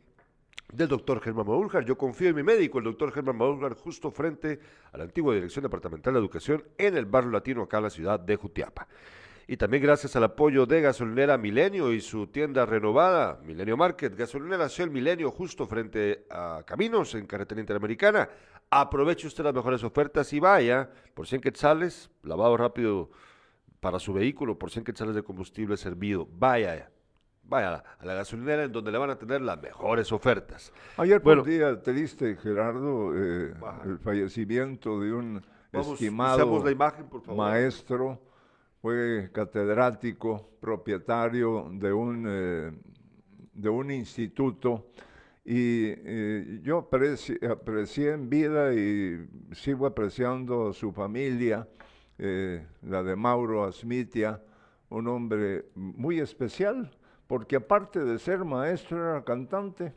[0.73, 1.85] del doctor Germán Maúljar.
[1.85, 4.59] Yo confío en mi médico, el doctor Germán Maúljar, justo frente
[4.91, 8.19] a la antigua Dirección Departamental de Educación en el barrio latino acá en la ciudad
[8.19, 8.87] de Jutiapa.
[9.45, 14.15] Y también gracias al apoyo de Gasolinera Milenio y su tienda renovada, Milenio Market.
[14.15, 18.29] Gasolinera Shell Milenio, justo frente a Caminos, en Carretera Interamericana.
[18.69, 23.11] Aproveche usted las mejores ofertas y vaya por 100 quetzales, lavado rápido
[23.81, 26.27] para su vehículo, por 100 quetzales de combustible servido.
[26.31, 26.89] Vaya,
[27.43, 30.71] vaya a la gasolinera en donde le van a tener las mejores ofertas.
[30.97, 31.41] Ayer Bueno.
[31.43, 33.53] por día triste, Gerardo, eh,
[33.85, 35.41] el fallecimiento de un
[35.71, 37.37] Vamos, estimado la imagen, por favor.
[37.45, 38.21] maestro,
[38.81, 42.71] fue catedrático, propietario de un, eh,
[43.53, 44.87] de un instituto
[45.45, 51.67] y eh, yo apreci- aprecié en vida y sigo apreciando a su familia,
[52.17, 54.41] eh, la de Mauro Asmitia,
[54.89, 56.91] un hombre muy especial,
[57.27, 59.93] porque aparte de ser maestro era cantante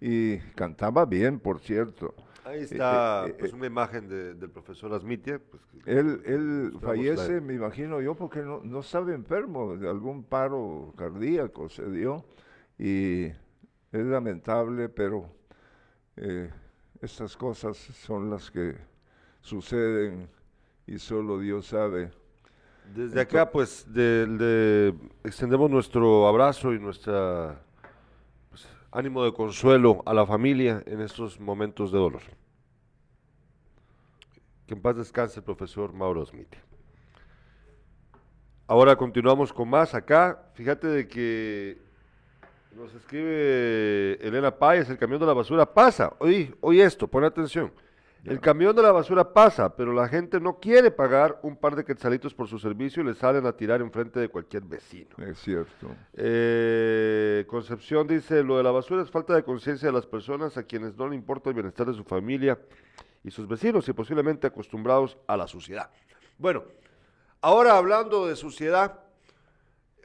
[0.00, 2.14] y cantaba bien, por cierto.
[2.44, 5.40] Ahí está eh, eh, pues, una imagen de- del profesor Asmitia.
[5.50, 9.88] Pues, Él, él mostramos fallece, la- me imagino yo, porque no, no estaba enfermo, de
[9.88, 12.24] algún paro cardíaco se dio
[12.78, 15.30] y es lamentable, pero
[16.16, 16.50] eh,
[17.00, 18.76] estas cosas son las que
[19.40, 20.28] suceden
[20.86, 22.10] y solo Dios sabe.
[22.92, 27.60] Desde acá, pues, de- de- extendemos nuestro abrazo y nuestra
[28.50, 32.22] pues, ánimo de consuelo a la familia en estos momentos de dolor.
[34.66, 36.54] Que en paz descanse el profesor Mauro Smith.
[38.66, 40.50] Ahora continuamos con más acá.
[40.54, 41.78] Fíjate de que
[42.76, 46.14] nos escribe Elena Páez, el camión de la basura pasa.
[46.18, 47.72] Oye, oye esto, pon atención.
[48.24, 51.84] El camión de la basura pasa, pero la gente no quiere pagar un par de
[51.84, 55.14] quetzalitos por su servicio y le salen a tirar enfrente de cualquier vecino.
[55.18, 55.94] Es cierto.
[56.14, 60.62] Eh, Concepción dice, lo de la basura es falta de conciencia de las personas a
[60.62, 62.58] quienes no le importa el bienestar de su familia
[63.22, 65.90] y sus vecinos y posiblemente acostumbrados a la suciedad.
[66.38, 66.64] Bueno,
[67.40, 69.00] ahora hablando de suciedad,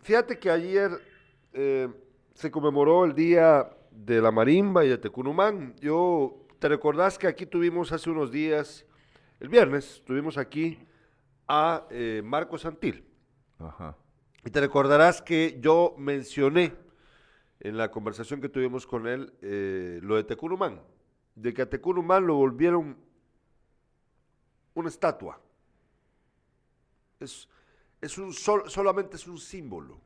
[0.01, 0.91] fíjate que ayer
[1.53, 1.89] eh,
[2.34, 5.76] se conmemoró el Día de la Marimba y de Tecunumán.
[5.82, 8.86] Yo, ¿te recordás que aquí tuvimos hace unos días,
[9.39, 10.78] el viernes, tuvimos aquí
[11.47, 13.05] a eh, Marco Santil?
[13.57, 13.97] Ajá.
[14.45, 16.76] Y te recordarás que yo mencioné
[17.60, 20.82] en la conversación que tuvimos con él eh, lo de Tecunumán,
[21.36, 22.97] de que a Tecunumán lo volvieron
[24.74, 25.41] una estatua.
[27.20, 27.49] Es,
[28.01, 29.99] es un sol- solamente es un símbolo,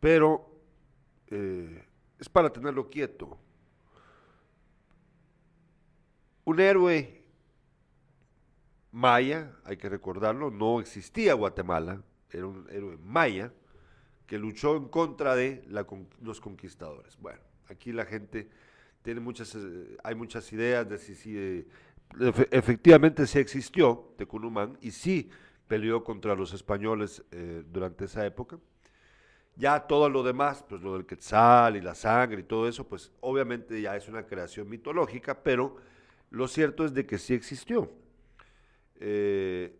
[0.00, 0.50] pero
[1.26, 1.84] eh,
[2.18, 3.38] es para tenerlo quieto.
[6.48, 7.24] Un héroe
[8.90, 13.52] maya, hay que recordarlo, no existía Guatemala, era un héroe maya
[14.26, 15.62] que luchó en contra de
[16.22, 17.18] los conquistadores.
[17.18, 18.48] Bueno, aquí la gente
[19.02, 21.66] tiene muchas, eh, hay muchas ideas de si, eh,
[22.14, 25.28] efe- efectivamente sí existió Tecunumán y sí
[25.66, 28.58] peleó contra los españoles eh, durante esa época.
[29.54, 33.12] Ya todo lo demás, pues lo del quetzal y la sangre y todo eso, pues
[33.20, 35.76] obviamente ya es una creación mitológica, pero
[36.30, 37.90] lo cierto es de que sí existió.
[38.96, 39.76] Eh,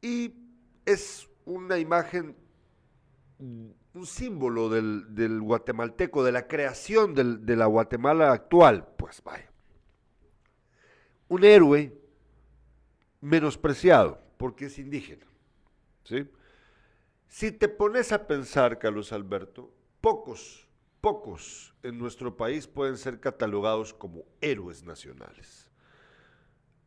[0.00, 0.34] y
[0.84, 2.36] es una imagen,
[3.38, 8.88] mm, un símbolo del, guatemalteco, de la creación de la Guatemala actual.
[8.96, 9.50] Pues vaya.
[11.28, 11.92] Un héroe
[13.20, 15.26] menospreciado porque es indígena.
[16.04, 16.28] ¿sí?
[17.28, 20.68] Si te pones a pensar, Carlos Alberto, pocos,
[21.02, 25.68] pocos en nuestro país pueden ser catalogados como héroes nacionales.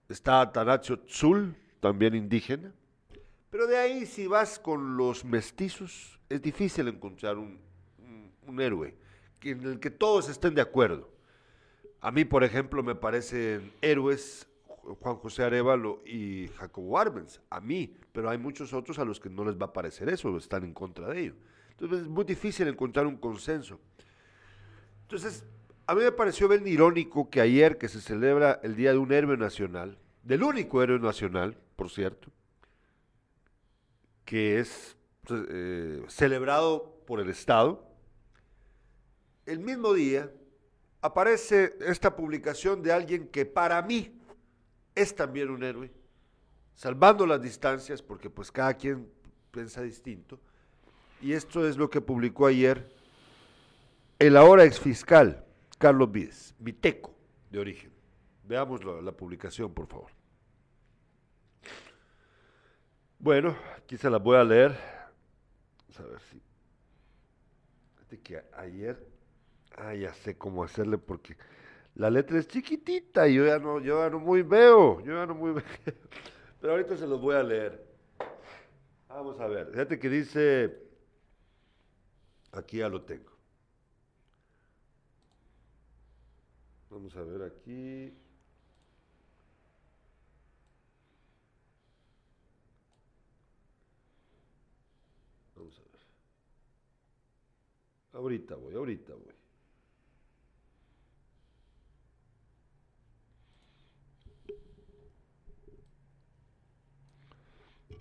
[0.08, 2.74] Está Tanacho Tzul, también indígena.
[3.52, 7.60] Pero de ahí, si vas con los mestizos, es difícil encontrar un,
[8.48, 8.96] un- héroe
[9.42, 11.10] en el que todos estén de acuerdo.
[12.00, 14.48] A mí, por ejemplo, me parecen héroes
[15.02, 19.30] Juan José Arevalo y Jacobo Arbenz, a mí, pero hay muchos otros a los que
[19.30, 21.36] no les va a parecer eso, están en contra de ello.
[21.72, 23.80] Entonces es muy difícil encontrar un consenso.
[25.06, 25.44] Entonces,
[25.86, 29.12] a mí me pareció bien irónico que ayer, que se celebra el Día de un
[29.12, 32.32] Héroe Nacional, del único héroe nacional, por cierto,
[34.26, 37.88] que es pues, eh, celebrado por el Estado,
[39.46, 40.32] el mismo día
[41.02, 44.20] aparece esta publicación de alguien que para mí
[44.96, 45.92] es también un héroe,
[46.74, 49.08] salvando las distancias, porque pues cada quien
[49.52, 50.40] piensa distinto,
[51.22, 52.95] y esto es lo que publicó ayer
[54.20, 55.46] el ahora exfiscal
[55.78, 57.14] Carlos Vides, Viteco
[57.50, 57.92] de origen.
[58.44, 60.12] Veamos la, publicación, por favor.
[63.18, 64.78] Bueno, aquí se las voy a leer.
[65.80, 66.42] Vamos a ver si.
[67.96, 69.08] Fíjate que ayer.
[69.78, 71.36] Ah, ya sé cómo hacerle porque
[71.96, 75.02] la letra es chiquitita y yo ya no, yo ya no muy veo.
[75.02, 75.64] Yo ya no muy veo.
[76.62, 77.86] Pero ahorita se los voy a leer.
[79.10, 79.72] Vamos a ver.
[79.72, 80.78] Fíjate que dice.
[82.52, 83.35] Aquí ya lo tengo.
[86.96, 88.14] Vamos a ver aquí.
[95.58, 96.02] Vamos a ver.
[98.14, 99.34] Ahorita voy, ahorita voy.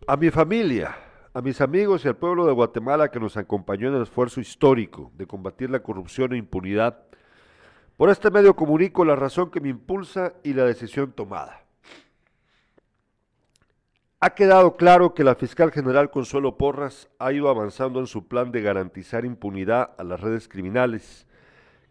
[0.06, 0.96] A mi familia,
[1.32, 5.10] a mis amigos y al pueblo de Guatemala que nos acompañó en el esfuerzo histórico
[5.16, 7.08] de combatir la corrupción e impunidad,
[7.96, 11.64] por este medio comunico la razón que me impulsa y la decisión tomada.
[14.20, 18.52] Ha quedado claro que la fiscal general Consuelo Porras ha ido avanzando en su plan
[18.52, 21.26] de garantizar impunidad a las redes criminales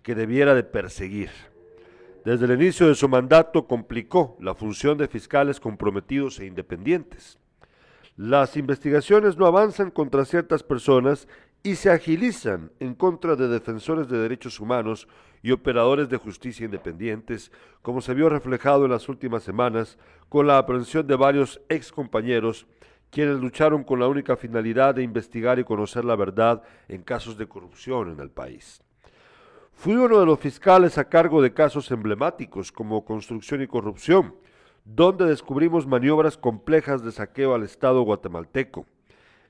[0.01, 1.29] que debiera de perseguir.
[2.25, 7.37] Desde el inicio de su mandato complicó la función de fiscales comprometidos e independientes.
[8.15, 11.27] Las investigaciones no avanzan contra ciertas personas
[11.63, 15.07] y se agilizan en contra de defensores de derechos humanos
[15.41, 17.51] y operadores de justicia independientes,
[17.81, 19.97] como se vio reflejado en las últimas semanas
[20.27, 22.67] con la aprehensión de varios ex compañeros
[23.09, 27.47] quienes lucharon con la única finalidad de investigar y conocer la verdad en casos de
[27.47, 28.81] corrupción en el país.
[29.71, 34.35] Fui uno de los fiscales a cargo de casos emblemáticos como construcción y corrupción,
[34.83, 38.85] donde descubrimos maniobras complejas de saqueo al Estado guatemalteco.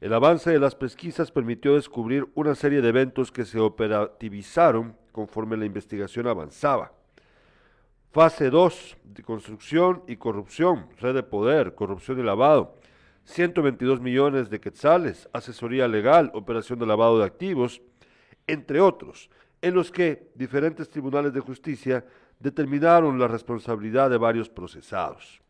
[0.03, 5.55] El avance de las pesquisas permitió descubrir una serie de eventos que se operativizaron conforme
[5.55, 6.91] la investigación avanzaba.
[8.11, 12.75] Fase 2, de construcción y corrupción, red de poder, corrupción y lavado.
[13.23, 17.81] 122 millones de quetzales, asesoría legal, operación de lavado de activos,
[18.45, 19.29] entre otros,
[19.61, 22.05] en los que diferentes tribunales de justicia
[22.39, 25.42] determinaron la responsabilidad de varios procesados.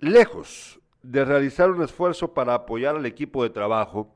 [0.00, 4.14] Lejos de realizar un esfuerzo para apoyar al equipo de trabajo,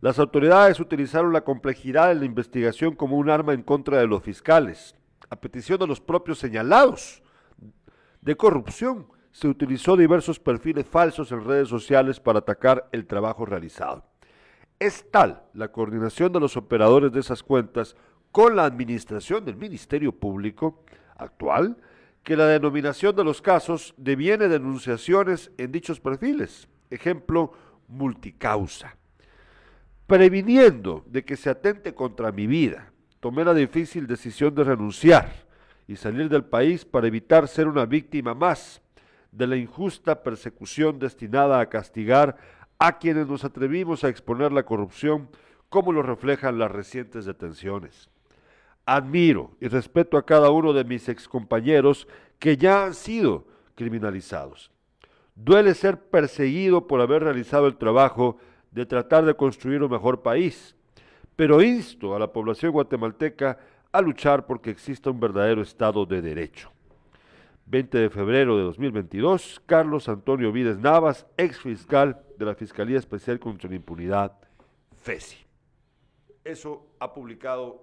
[0.00, 4.22] las autoridades utilizaron la complejidad de la investigación como un arma en contra de los
[4.22, 4.94] fiscales.
[5.28, 7.20] A petición de los propios señalados
[8.20, 14.04] de corrupción, se utilizó diversos perfiles falsos en redes sociales para atacar el trabajo realizado.
[14.78, 17.96] Es tal la coordinación de los operadores de esas cuentas
[18.30, 20.84] con la administración del Ministerio Público
[21.16, 21.76] actual
[22.22, 26.68] que la denominación de los casos deviene denunciaciones en dichos perfiles.
[26.90, 27.52] Ejemplo,
[27.88, 28.96] multicausa.
[30.06, 35.32] Previniendo de que se atente contra mi vida, tomé la difícil decisión de renunciar
[35.86, 38.82] y salir del país para evitar ser una víctima más
[39.32, 42.36] de la injusta persecución destinada a castigar
[42.78, 45.28] a quienes nos atrevimos a exponer la corrupción
[45.68, 48.11] como lo reflejan las recientes detenciones.
[48.84, 52.08] Admiro y respeto a cada uno de mis excompañeros
[52.38, 54.70] que ya han sido criminalizados.
[55.34, 58.36] Duele ser perseguido por haber realizado el trabajo
[58.70, 60.74] de tratar de construir un mejor país,
[61.36, 63.58] pero insto a la población guatemalteca
[63.92, 66.70] a luchar porque exista un verdadero Estado de Derecho.
[67.66, 73.38] 20 de febrero de 2022, Carlos Antonio Vides Navas, ex fiscal de la Fiscalía Especial
[73.38, 74.32] contra la Impunidad,
[75.02, 75.38] FESI.
[76.44, 77.82] Eso ha publicado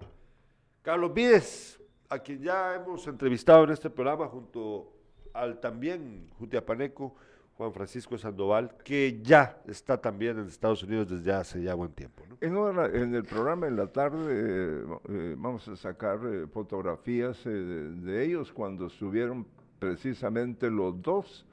[0.82, 4.94] Carlos Vides, a quien ya hemos entrevistado en este programa junto
[5.34, 7.16] al también jutiapaneco
[7.58, 12.24] Juan Francisco Sandoval, que ya está también en Estados Unidos desde hace ya buen tiempo.
[12.40, 18.24] En, el programa en la tarde eh, eh, vamos a sacar eh, fotografías de, de,
[18.24, 19.46] ellos cuando estuvieron
[19.78, 21.46] precisamente los dos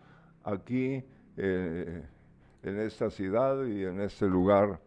[0.45, 1.03] aquí
[1.37, 2.09] en
[2.63, 4.81] esta ciudad y en este lugar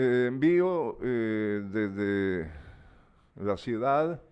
[0.00, 2.48] Eh, envío eh, desde
[3.34, 4.22] la ciudad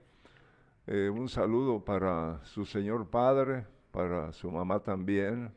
[0.87, 5.53] eh, un saludo para su señor padre, para su mamá también,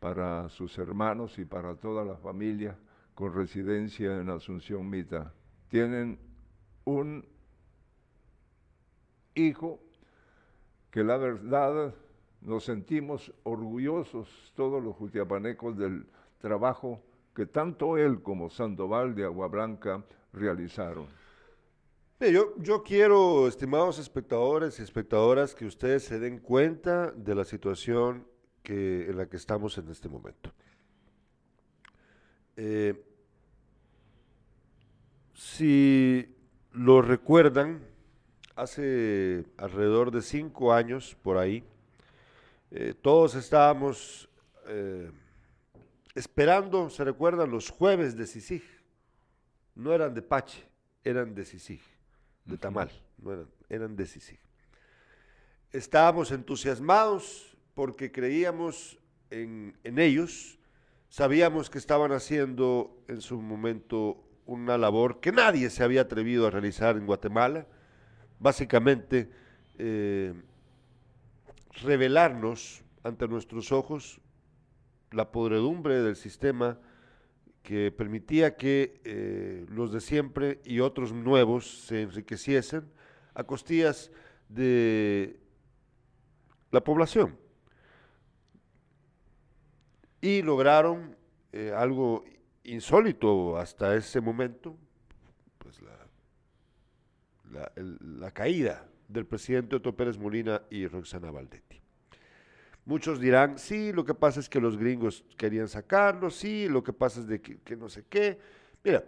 [0.00, 2.78] para sus hermanos y para toda la familia
[3.14, 5.34] con residencia en Asunción Mita.
[5.68, 6.18] Tienen
[6.86, 7.28] un
[9.34, 9.78] hijo
[10.90, 11.94] que la verdad
[12.40, 16.06] nos sentimos orgullosos todos los jutiapanecos del
[16.38, 17.02] trabajo
[17.34, 21.06] que tanto él como Sandoval de Agua Blanca realizaron.
[22.20, 28.26] Yo, yo quiero, estimados espectadores y espectadoras, que ustedes se den cuenta de la situación
[28.62, 30.50] que, en la que estamos en este momento.
[32.56, 33.04] Eh,
[35.34, 36.34] si
[36.72, 37.82] lo recuerdan,
[38.56, 41.64] hace alrededor de cinco años por ahí,
[42.70, 44.28] eh, todos estábamos
[44.66, 45.10] eh,
[46.14, 48.62] esperando, se recuerdan, los jueves de Sisig.
[49.74, 50.64] No eran de Pache,
[51.02, 51.80] eran de Sisig,
[52.44, 54.38] de Tamal, no eran, eran de Sisig.
[55.72, 58.98] Estábamos entusiasmados porque creíamos
[59.30, 60.58] en, en ellos,
[61.08, 66.50] sabíamos que estaban haciendo en su momento una labor que nadie se había atrevido a
[66.50, 67.66] realizar en Guatemala,
[68.38, 69.30] básicamente
[69.78, 70.34] eh,
[71.82, 74.20] revelarnos ante nuestros ojos
[75.14, 76.78] la podredumbre del sistema
[77.62, 82.84] que permitía que eh, los de siempre y otros nuevos se enriqueciesen
[83.32, 84.10] a costillas
[84.48, 85.40] de
[86.70, 87.38] la población.
[90.20, 91.16] Y lograron
[91.52, 92.24] eh, algo
[92.64, 94.76] insólito hasta ese momento,
[95.58, 95.96] pues la,
[97.50, 101.83] la, la caída del presidente Otto Pérez Molina y Roxana Valdetti.
[102.86, 106.92] Muchos dirán, sí, lo que pasa es que los gringos querían sacarlo, sí, lo que
[106.92, 108.38] pasa es de que, que no sé qué.
[108.82, 109.04] Mira,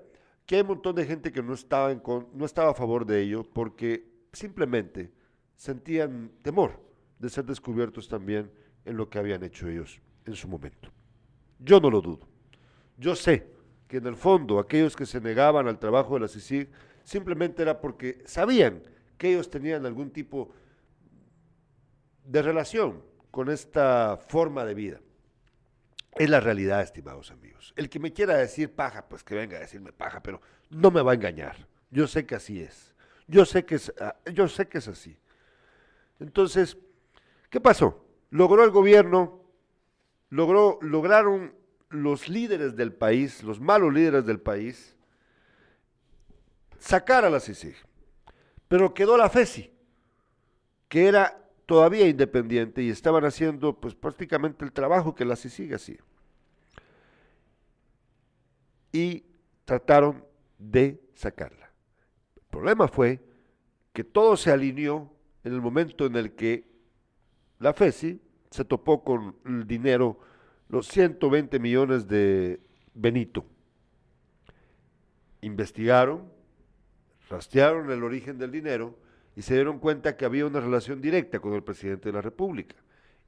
[0.46, 3.04] que hay un montón de gente que no estaba, en con, no estaba a favor
[3.04, 5.12] de ello porque simplemente
[5.56, 6.80] sentían temor
[7.18, 8.50] de ser descubiertos también
[8.84, 10.90] en lo que habían hecho ellos en su momento.
[11.58, 12.28] Yo no lo dudo.
[12.96, 13.46] Yo sé
[13.88, 16.70] que en el fondo aquellos que se negaban al trabajo de la CICIG
[17.02, 18.82] simplemente era porque sabían
[19.18, 20.50] que ellos tenían algún tipo
[22.24, 23.02] de relación
[23.36, 24.98] con esta forma de vida.
[26.14, 27.74] Es la realidad, estimados amigos.
[27.76, 31.02] El que me quiera decir paja, pues que venga a decirme paja, pero no me
[31.02, 31.68] va a engañar.
[31.90, 32.94] Yo sé que así es.
[33.26, 35.18] Yo sé que es, ah, yo sé que es así.
[36.18, 36.78] Entonces,
[37.50, 38.06] ¿qué pasó?
[38.30, 39.44] Logró el gobierno,
[40.30, 41.54] logró, lograron
[41.90, 44.96] los líderes del país, los malos líderes del país,
[46.78, 47.76] sacar a la CICIG.
[48.66, 49.70] Pero quedó la FESI,
[50.88, 55.98] que era todavía independiente y estaban haciendo pues prácticamente el trabajo que la CICIG hacía.
[58.92, 59.24] Y
[59.64, 60.24] trataron
[60.58, 61.70] de sacarla.
[62.36, 63.20] El problema fue
[63.92, 65.12] que todo se alineó
[65.42, 66.70] en el momento en el que
[67.58, 70.18] la FESI se topó con el dinero
[70.68, 72.60] los 120 millones de
[72.94, 73.44] Benito.
[75.40, 76.30] Investigaron,
[77.28, 78.96] rastrearon el origen del dinero
[79.36, 82.74] y se dieron cuenta que había una relación directa con el presidente de la República.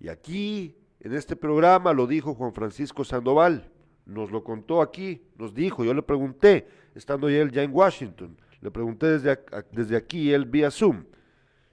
[0.00, 3.70] Y aquí, en este programa, lo dijo Juan Francisco Sandoval,
[4.06, 8.70] nos lo contó aquí, nos dijo, yo le pregunté, estando él ya en Washington, le
[8.70, 9.38] pregunté desde,
[9.70, 11.04] desde aquí, él vía Zoom,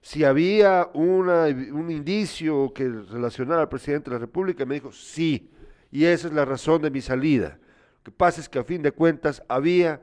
[0.02, 5.50] si había una, un indicio que relacionara al presidente de la República, me dijo, sí,
[5.92, 7.58] y esa es la razón de mi salida.
[8.00, 10.02] Lo que pasa es que a fin de cuentas había,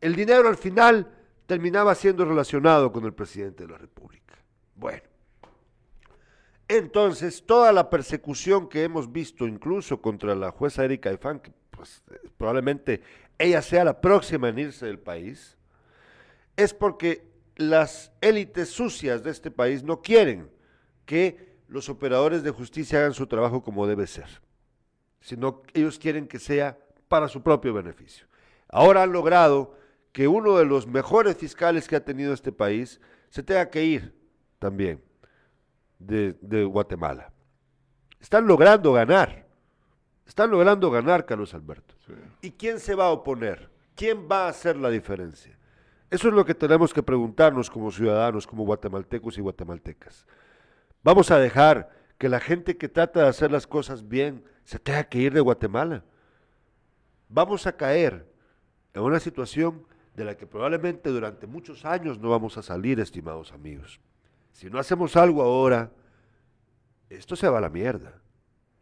[0.00, 1.08] el dinero al final
[1.46, 4.34] terminaba siendo relacionado con el presidente de la República.
[4.74, 5.02] Bueno,
[6.68, 12.02] entonces toda la persecución que hemos visto incluso contra la jueza Erika Ifán, que pues,
[12.36, 13.02] probablemente
[13.38, 15.56] ella sea la próxima en irse del país,
[16.56, 17.26] es porque
[17.56, 20.50] las élites sucias de este país no quieren
[21.04, 24.40] que los operadores de justicia hagan su trabajo como debe ser,
[25.20, 26.78] sino ellos quieren que sea
[27.08, 28.26] para su propio beneficio.
[28.68, 29.76] Ahora han logrado
[30.14, 33.00] que uno de los mejores fiscales que ha tenido este país
[33.30, 34.14] se tenga que ir
[34.60, 35.02] también
[35.98, 37.32] de, de Guatemala.
[38.20, 39.44] Están logrando ganar,
[40.24, 41.96] están logrando ganar, Carlos Alberto.
[42.06, 42.12] Sí.
[42.42, 43.68] ¿Y quién se va a oponer?
[43.96, 45.58] ¿Quién va a hacer la diferencia?
[46.10, 50.26] Eso es lo que tenemos que preguntarnos como ciudadanos, como guatemaltecos y guatemaltecas.
[51.02, 55.02] Vamos a dejar que la gente que trata de hacer las cosas bien se tenga
[55.02, 56.04] que ir de Guatemala.
[57.28, 58.32] Vamos a caer
[58.92, 59.84] en una situación
[60.14, 64.00] de la que probablemente durante muchos años no vamos a salir, estimados amigos.
[64.52, 65.90] Si no hacemos algo ahora,
[67.10, 68.20] esto se va a la mierda.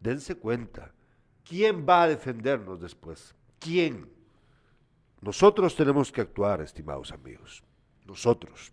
[0.01, 0.93] Dense cuenta.
[1.45, 3.35] ¿Quién va a defendernos después?
[3.59, 4.11] ¿Quién?
[5.21, 7.63] Nosotros tenemos que actuar, estimados amigos.
[8.05, 8.73] Nosotros.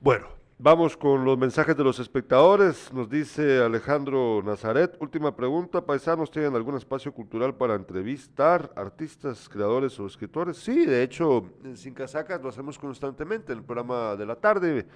[0.00, 2.92] Bueno, vamos con los mensajes de los espectadores.
[2.92, 4.96] Nos dice Alejandro Nazaret.
[5.00, 5.84] Última pregunta.
[5.84, 10.56] ¿Paisanos tienen algún espacio cultural para entrevistar artistas, creadores o escritores?
[10.56, 14.86] Sí, de hecho, en Sin Casacas lo hacemos constantemente en el programa de la tarde.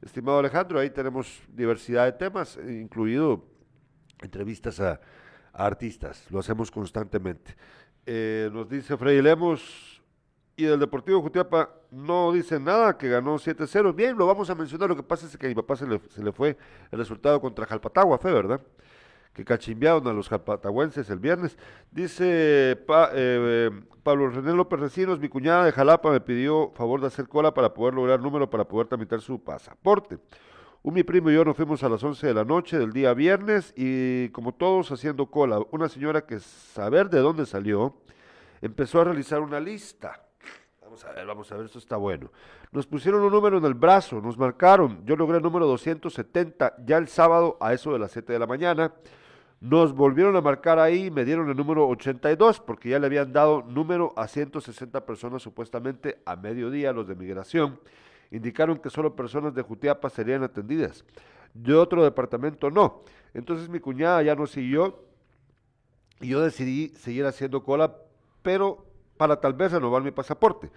[0.00, 3.44] Estimado Alejandro, ahí tenemos diversidad de temas, incluido
[4.22, 5.00] entrevistas a,
[5.52, 6.24] a artistas.
[6.30, 7.56] Lo hacemos constantemente.
[8.06, 9.97] Eh, nos dice Freddy Lemos,
[10.58, 13.94] y del Deportivo Jutiapa no dice nada, que ganó 7-0.
[13.94, 16.32] Bien, lo vamos a mencionar, lo que pasa es que a mi papá se le,
[16.32, 16.56] fue
[16.90, 18.60] el resultado contra Jalpatagua, fue, ¿verdad?
[19.32, 21.56] Que cachimbearon a los jalpatahuenses el viernes.
[21.92, 23.70] Dice eh,
[24.02, 27.72] Pablo René López Recinos, mi cuñada de Jalapa me pidió favor de hacer cola para
[27.72, 30.18] poder lograr número para poder tramitar su pasaporte.
[30.82, 33.14] Un mi primo y yo nos fuimos a las 11 de la noche del día
[33.14, 37.94] viernes y como todos haciendo cola, una señora que saber de dónde salió,
[38.60, 40.27] empezó a realizar una lista.
[40.98, 42.28] Vamos a ver, vamos a ver, esto está bueno.
[42.72, 45.04] Nos pusieron un número en el brazo, nos marcaron.
[45.06, 48.48] Yo logré el número 270 ya el sábado a eso de las 7 de la
[48.48, 48.92] mañana.
[49.60, 53.62] Nos volvieron a marcar ahí me dieron el número 82 porque ya le habían dado
[53.62, 57.78] número a 160 personas supuestamente a mediodía los de migración.
[58.32, 61.04] Indicaron que solo personas de Jutiapa serían atendidas.
[61.54, 63.02] De otro departamento no.
[63.34, 65.04] Entonces mi cuñada ya no siguió
[66.20, 67.94] y yo decidí seguir haciendo cola,
[68.42, 68.87] pero
[69.18, 70.70] para tal vez renovar mi pasaporte.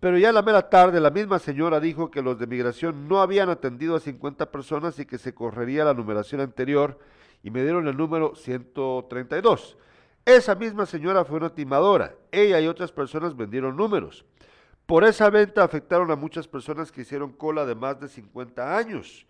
[0.00, 3.20] Pero ya a la mera tarde la misma señora dijo que los de migración no
[3.20, 6.98] habían atendido a 50 personas y que se correría la numeración anterior
[7.42, 9.78] y me dieron el número 132.
[10.24, 12.14] Esa misma señora fue una timadora.
[12.32, 14.24] Ella y otras personas vendieron números.
[14.84, 19.26] Por esa venta afectaron a muchas personas que hicieron cola de más de 50 años.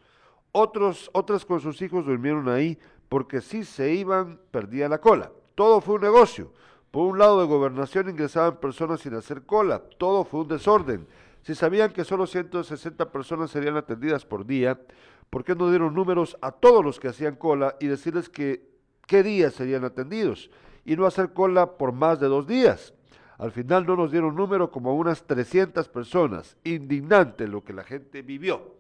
[0.53, 2.79] Otros, otras con sus hijos durmieron ahí
[3.09, 5.31] porque si se iban, perdían la cola.
[5.55, 6.53] Todo fue un negocio.
[6.97, 9.83] Por un lado de gobernación ingresaban personas sin hacer cola.
[9.99, 11.07] Todo fue un desorden.
[11.43, 14.81] Si sabían que solo 160 personas serían atendidas por día,
[15.29, 18.71] ¿por qué no dieron números a todos los que hacían cola y decirles que
[19.07, 20.51] qué días serían atendidos?
[20.87, 22.95] Y no hacer cola por más de dos días.
[23.37, 26.57] Al final no nos dieron número como unas 300 personas.
[26.65, 28.75] Indignante lo que la gente vivió.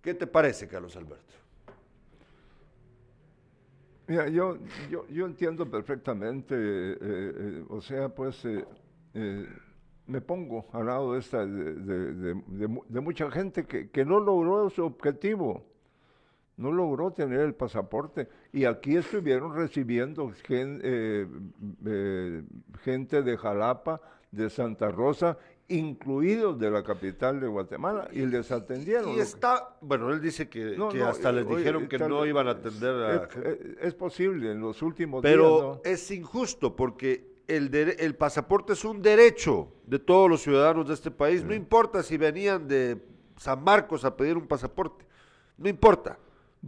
[0.00, 1.34] ¿Qué te parece, Carlos Alberto?
[4.10, 4.56] Mira, yo,
[4.90, 9.46] yo, yo entiendo perfectamente, eh, eh, o sea, pues eh,
[10.08, 13.88] me pongo al lado de, esta, de, de- de- de mu- de mucha gente que,
[13.88, 15.64] que no logró su objetivo,
[16.56, 18.26] no logró tener el pasaporte.
[18.52, 20.82] Y aquí estuvieron recibiendo gen-
[22.82, 24.00] gente de Jalapa,
[24.32, 25.38] de Santa Rosa,
[25.70, 29.10] incluidos de la capital de Guatemala, y les atendieron.
[29.12, 31.88] Y que- está, bueno, él dice que, no, que no, hasta eh, les oye, dijeron
[31.88, 33.76] que no iban a atender a es, gente.
[33.80, 35.62] es- posible, en los últimos Pero días.
[35.62, 35.80] ¿no?
[35.84, 40.94] es injusto porque el, dere- el pasaporte es un derecho de todos los ciudadanos de
[40.94, 41.42] este país.
[41.44, 43.00] No importa si venían de
[43.36, 45.04] San Marcos a pedir un pasaporte.
[45.56, 46.18] No importa.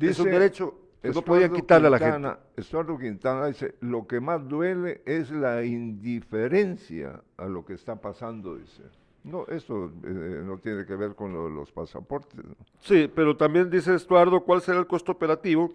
[0.01, 2.29] es un derecho no Estuardo podían quitarle a la gente.
[2.57, 8.57] Estuardo Quintana dice, lo que más duele es la indiferencia a lo que está pasando,
[8.57, 8.83] dice.
[9.25, 12.45] No, eso eh, no tiene que ver con lo los pasaportes.
[12.45, 12.57] ¿no?
[12.81, 15.73] Sí, pero también dice Estuardo, ¿cuál será el costo operativo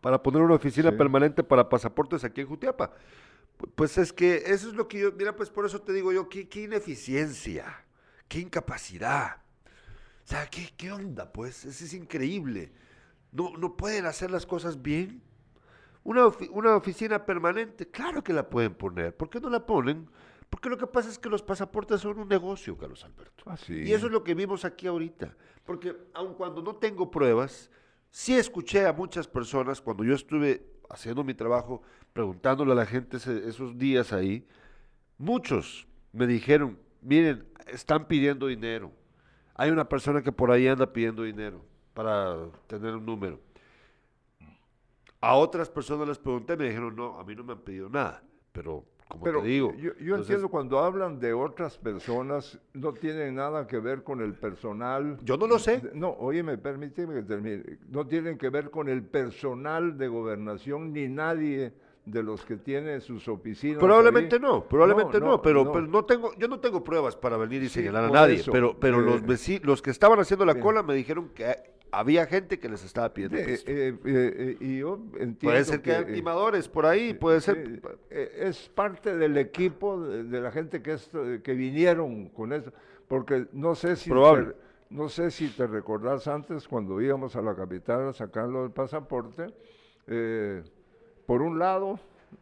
[0.00, 0.96] para poner una oficina Sí.
[0.96, 2.92] permanente para pasaportes aquí en Jutiapa?
[3.58, 6.12] Pu- Pues es que eso es lo que yo, mira, pues por eso te digo
[6.12, 7.84] yo, qué, qué ineficiencia,
[8.28, 9.38] qué incapacidad.
[10.24, 11.32] O sea, ¿qué, qué onda?
[11.32, 12.70] Pues eso es increíble.
[13.32, 15.22] No, no pueden hacer las cosas bien.
[16.04, 19.14] Una, ofi- una oficina permanente, claro que la pueden poner.
[19.16, 20.08] ¿Por qué no la ponen?
[20.48, 23.44] Porque lo que pasa es que los pasaportes son un negocio, Carlos Alberto.
[23.46, 23.82] Ah, sí.
[23.84, 25.36] Y eso es lo que vimos aquí ahorita.
[25.64, 27.70] Porque aun cuando no tengo pruebas,
[28.10, 31.82] sí escuché a muchas personas cuando yo estuve haciendo mi trabajo,
[32.14, 34.46] preguntándole a la gente ese- esos días ahí,
[35.18, 38.90] muchos me dijeron, miren, están pidiendo dinero.
[39.54, 41.62] Hay una persona que por ahí anda pidiendo dinero
[41.98, 42.36] para
[42.68, 43.40] tener un número.
[45.20, 48.22] A otras personas les pregunté, me dijeron, no, a mí no me han pedido nada.
[48.52, 52.92] Pero, como Pero te digo, yo, yo entonces- entiendo cuando hablan de otras personas, no
[52.92, 55.18] tienen nada que ver con el personal.
[55.24, 55.90] Yo no lo sé.
[55.92, 57.64] No, oye, me permíteme que termine.
[57.88, 61.72] No tienen que ver con el personal de gobernación ni nadie
[62.04, 63.78] de los que tiene sus oficinas.
[63.78, 64.40] Probablemente ahí.
[64.40, 65.72] no, probablemente no, pero, no.
[65.72, 68.52] pero no tengo, yo no tengo pruebas para venir y Sí, señalar a nadie, eso,
[68.52, 72.58] pero, pero eh, los los que estaban haciendo la cola me dijeron que había gente
[72.58, 76.04] que les estaba pidiendo Eh, eh, eh, eh, y yo entiendo Puede ser que, eh,
[76.14, 77.80] timadores por ahí, puede ser.
[78.10, 81.10] Eh, es parte del equipo de, de la gente que, es-
[81.42, 82.72] que vinieron con eso,
[83.06, 84.46] porque no sé si Probable.
[84.52, 84.54] te,
[84.90, 89.46] no sé si te recordás antes cuando íbamos a la capital a sacarlo del pasaporte,
[90.06, 90.62] eh,
[91.26, 91.98] por un lado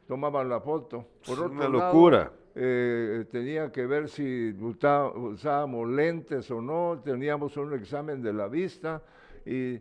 [0.07, 2.33] tomaban la foto, por Es otro una lado, locura.
[2.55, 9.03] eh, tenía que ver si usábamos lentes o no, teníamos un examen de la vista
[9.47, 9.81] y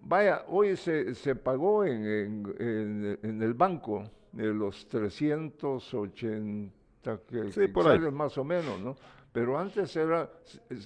[0.00, 6.72] vaya, hoy se, se pagó en, en, en, el banco de los 380
[7.28, 7.68] que, sí,
[8.12, 8.96] más o menos, ¿no?
[9.32, 10.30] Pero antes era,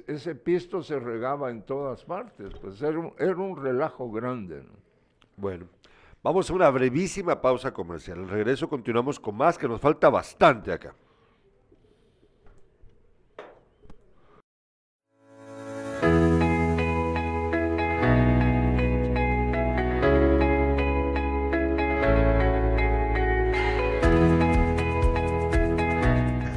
[0.07, 4.63] ese pisto se regaba en todas partes, pues era un, era un relajo grande.
[4.63, 4.73] ¿no?
[5.37, 5.67] Bueno,
[6.23, 8.19] vamos a una brevísima pausa comercial.
[8.19, 10.95] Al regreso continuamos con más, que nos falta bastante acá.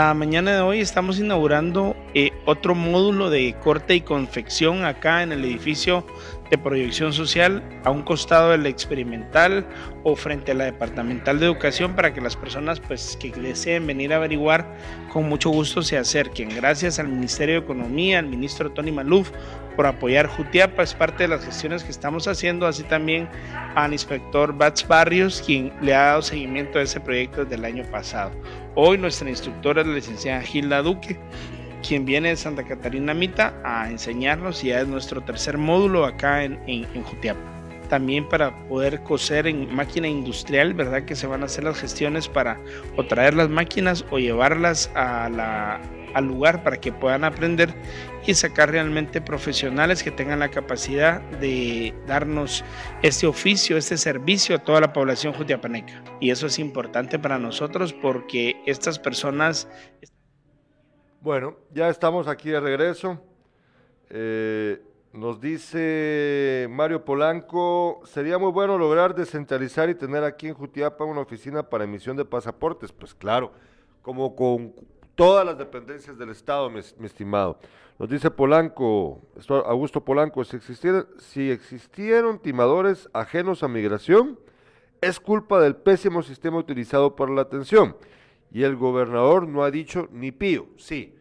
[0.00, 5.30] La mañana de hoy estamos inaugurando eh, otro módulo de corte y confección acá en
[5.30, 6.06] el edificio
[6.50, 9.66] de proyección social a un costado del experimental
[10.02, 14.12] o frente a la departamental de educación para que las personas pues que deseen venir
[14.12, 14.66] a averiguar
[15.12, 16.48] con mucho gusto se acerquen.
[16.54, 19.30] Gracias al Ministerio de Economía, al ministro Tony Maluf
[19.76, 23.28] por apoyar Jutiapa, es parte de las gestiones que estamos haciendo, así también
[23.76, 27.84] al inspector Bats Barrios, quien le ha dado seguimiento a ese proyecto desde el año
[27.90, 28.32] pasado.
[28.74, 31.18] Hoy nuestra instructora es la licenciada Gilda Duque,
[31.80, 36.44] quien viene de Santa Catarina Mita a enseñarnos y ya es nuestro tercer módulo acá
[36.44, 37.40] en, en, Jutiapa.
[37.88, 41.04] También para poder coser en máquina industrial, ¿verdad?
[41.04, 42.60] Que se van a hacer las gestiones para
[42.96, 45.80] o traer las máquinas o llevarlas a
[46.14, 47.74] al lugar para que puedan aprender
[48.26, 52.64] y sacar realmente profesionales que tengan la capacidad de darnos
[53.02, 56.02] este oficio, este servicio a toda la población jutiapaneca.
[56.20, 59.68] Y eso es importante para nosotros porque estas personas...
[61.22, 63.20] Bueno, ya estamos aquí de regreso.
[64.08, 71.04] Eh, nos dice Mario Polanco, sería muy bueno lograr descentralizar y tener aquí en Jutiapa
[71.04, 72.90] una oficina para emisión de pasaportes.
[72.90, 73.52] Pues claro,
[74.00, 74.72] como con
[75.14, 77.58] todas las dependencias del Estado, mi, estimado.
[77.98, 79.20] Nos dice Polanco,
[79.66, 84.38] Augusto Polanco, si existieron, si existieron timadores ajenos a migración,
[85.02, 87.94] es culpa del pésimo sistema utilizado para la atención.
[88.52, 90.66] Y el gobernador no ha dicho ni pío.
[90.76, 91.14] Sí,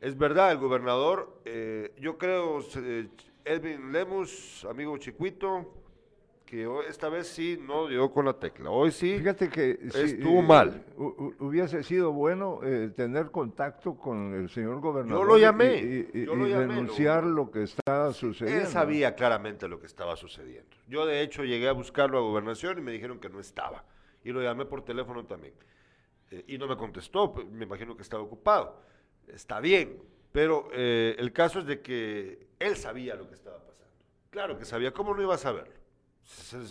[0.00, 3.08] es verdad, el gobernador, eh, yo creo, eh,
[3.44, 5.74] Edwin Lemus, amigo chiquito,
[6.48, 8.70] que esta vez sí no dio con la tecla.
[8.70, 9.18] Hoy sí.
[9.18, 10.82] Fíjate que estuvo mal.
[10.96, 15.26] hubiese sido bueno eh, tener contacto con el señor gobernador.
[15.26, 15.76] Yo lo llamé.
[15.76, 18.62] Y, denunciar lo, que estaba sucediendo.
[18.62, 20.74] Él sabía claramente lo que estaba sucediendo.
[20.86, 23.84] Yo de hecho llegué a buscarlo a gobernación y me dijeron que no estaba.
[24.24, 25.52] Y lo llamé por teléfono también.
[26.30, 28.80] Eh, y no me contestó, pues, me imagino que estaba ocupado.
[29.26, 30.02] Está bien,
[30.32, 33.94] pero eh, el caso es de que él sabía lo que estaba pasando.
[34.30, 35.74] Claro que sabía, ¿cómo no iba a saberlo?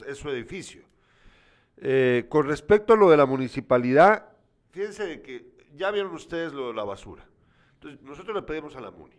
[0.07, 0.83] es, su edificio.
[1.77, 4.29] Eh, con respecto a lo de la municipalidad,
[4.71, 7.27] fíjense de que ya vieron ustedes lo de la basura.
[7.73, 9.17] Entonces, nosotros le pedimos a la MUNI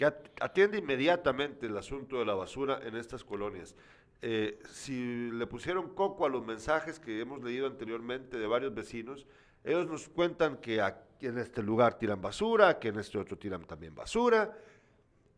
[0.00, 0.06] que
[0.40, 3.76] atienda inmediatamente el asunto de la basura en estas colonias.
[4.22, 9.26] Eh, si le pusieron coco a los mensajes que hemos leído anteriormente de varios vecinos,
[9.64, 10.82] ellos nos cuentan que
[11.20, 14.56] en este lugar tiran basura, que en este otro tiran también basura,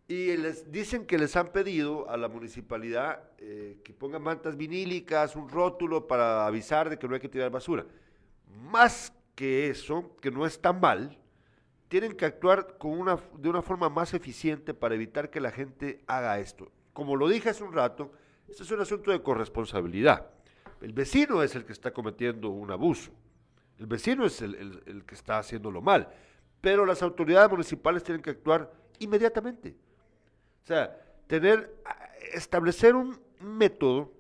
[0.09, 5.37] y les dicen que les han pedido a la municipalidad eh, que pongan mantas vinílicas,
[5.37, 7.87] un rótulo para avisar de que no hay que tirar basura.
[8.70, 11.18] Más que eso, que no está mal,
[11.89, 12.77] tienen que actuar
[13.39, 16.70] de una forma más eficiente para evitar que la gente haga esto.
[16.93, 18.12] Como lo dije hace un rato,
[18.49, 20.27] esto es un asunto de corresponsabilidad.
[20.81, 23.12] El vecino es el que está cometiendo un abuso.
[23.79, 26.09] El vecino es el, el- el que está haciéndolo mal.
[26.61, 28.70] Pero las autoridades municipales tienen que actuar
[29.01, 29.75] inmediatamente.
[30.62, 30.97] O sea,
[31.27, 31.75] tener,
[32.35, 34.12] establecer un método,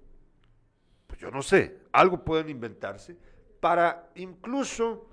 [1.06, 3.16] pues yo no sé, algo pueden inventarse,
[3.60, 5.06] para incluso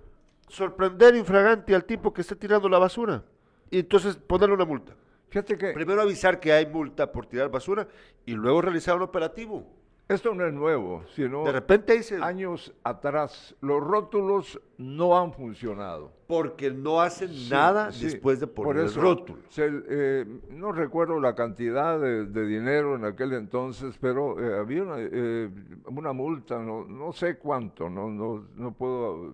[0.48, 3.24] sorprender infragante al tipo que está tirando la basura.
[3.70, 4.96] Y entonces ponerle una multa.
[5.30, 7.88] Fíjate que Primero avisar que hay multa por tirar basura
[8.26, 9.68] y luego realizar un operativo.
[10.10, 12.16] Esto no es nuevo, sino De repente se...
[12.18, 16.12] años atrás los rótulos no han funcionado.
[16.28, 19.40] Porque no hacen Sí, nada sí, después de por poner eso el rótulo.
[19.50, 24.84] se- eh, no recuerdo la cantidad de, de dinero en aquel entonces, pero eh, había
[24.84, 25.50] una, eh,
[25.88, 29.34] una multa, no, no sé cuánto, no, no, no puedo,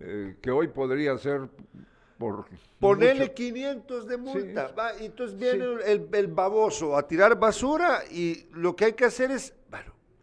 [0.00, 1.48] eh, que hoy podría ser
[2.18, 2.46] por...
[2.80, 4.68] Ponerle mucho- 500 de multa.
[4.68, 4.74] Sí.
[4.78, 9.04] va, y entonces viene el, el baboso a tirar basura y lo que hay que
[9.04, 9.54] hacer es,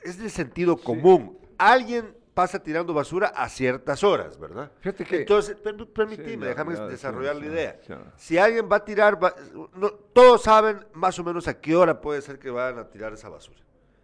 [0.05, 1.37] es de sentido común.
[1.57, 4.71] Alguien pasa tirando basura a ciertas horas, ¿verdad?
[4.79, 7.79] Fíjate que- Entonces, per- permíteme, Sí, déjame ya, desarrollar la idea.
[8.17, 9.17] Si alguien va a tirar,
[9.73, 13.13] no, todos saben más o menos a qué hora puede ser que vayan a tirar
[13.13, 13.59] esa basura.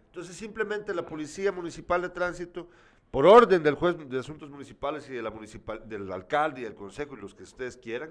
[0.06, 2.68] Entonces, simplemente la Policía Municipal de Tránsito,
[3.10, 6.74] por orden del juez de asuntos municipales y de la municipal, del alcalde y del
[6.74, 8.10] consejo y los que ustedes quieran,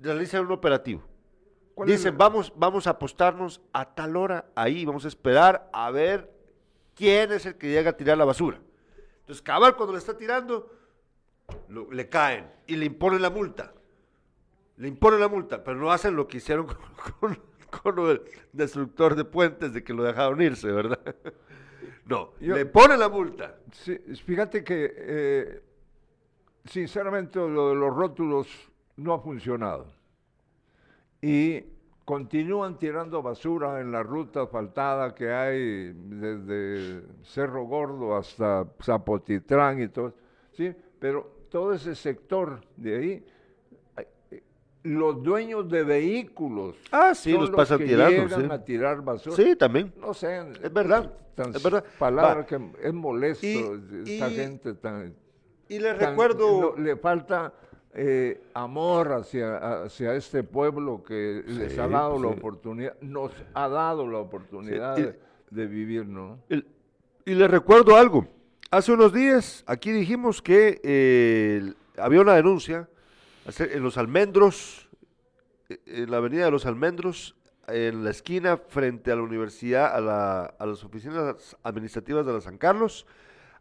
[0.00, 1.02] realizan un operativo.
[1.74, 5.68] ¿Cuál es Dicen, el- vamos, vamos a apostarnos a tal hora ahí, vamos a esperar
[5.72, 6.32] a ver
[6.98, 8.60] quién es el que llega a tirar la basura.
[9.20, 10.70] Entonces, cabal, cuando le está tirando,
[11.68, 13.72] lo- le caen y le imponen la multa.
[14.76, 16.66] Le imponen la multa, pero no hacen lo que hicieron
[17.20, 17.34] con,
[17.70, 18.22] con- con el
[18.52, 21.00] destructor de puentes de que lo dejaron irse, ¿verdad?
[22.06, 23.58] No, Yo- le ponen la multa.
[23.70, 25.62] Sí, fíjate que, eh,
[26.64, 28.48] sinceramente, lo de los rótulos
[28.96, 29.92] no ha funcionado.
[31.20, 31.64] Y
[32.08, 39.88] continúan tirando basura en la ruta asfaltada que hay desde Cerro Gordo hasta Zapotitlán y
[39.88, 40.14] todo.
[40.52, 40.74] ¿sí?
[40.98, 43.26] Pero todo ese sector de ahí,
[44.30, 44.42] eh,
[44.84, 48.48] los dueños de vehículos Ah, sí, son los los que tirando, llegan sí.
[48.52, 49.36] a tirar basura.
[49.36, 49.92] Sí, también.
[50.00, 51.84] No sé, Es verdad, tan es verdad.
[51.98, 52.46] palabra Va.
[52.46, 55.14] que es molesto Y- esta y- gente tan
[55.68, 56.74] Y tan- recuerdo...
[56.74, 57.52] no, le falta
[57.94, 62.38] eh, amor hacia, hacia este pueblo que les ha Sí, dado pues la sí.
[62.38, 66.38] oportunidad, nos ha dado la oportunidad Sí, y- de, vivir, ¿no?
[66.48, 66.66] El-
[67.24, 68.26] y les recuerdo algo.
[68.70, 72.88] Hace unos días aquí dijimos que eh, había una denuncia
[73.58, 74.88] en los almendros,
[75.70, 77.34] eh, en la avenida de los almendros,
[77.66, 82.40] en la esquina frente a la universidad, a, la- a las oficinas administrativas de la
[82.42, 83.06] San Carlos.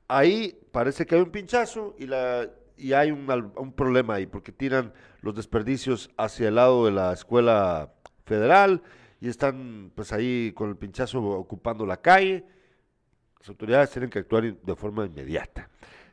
[0.09, 4.51] Ahí parece que hay un pinchazo y, la, y hay un, un problema ahí, porque
[4.51, 7.93] tiran los desperdicios hacia el lado de la escuela
[8.25, 8.81] federal
[9.19, 12.45] y están pues ahí con el pinchazo ocupando la calle.
[13.39, 15.69] Las autoridades tienen que actuar de forma inmediata.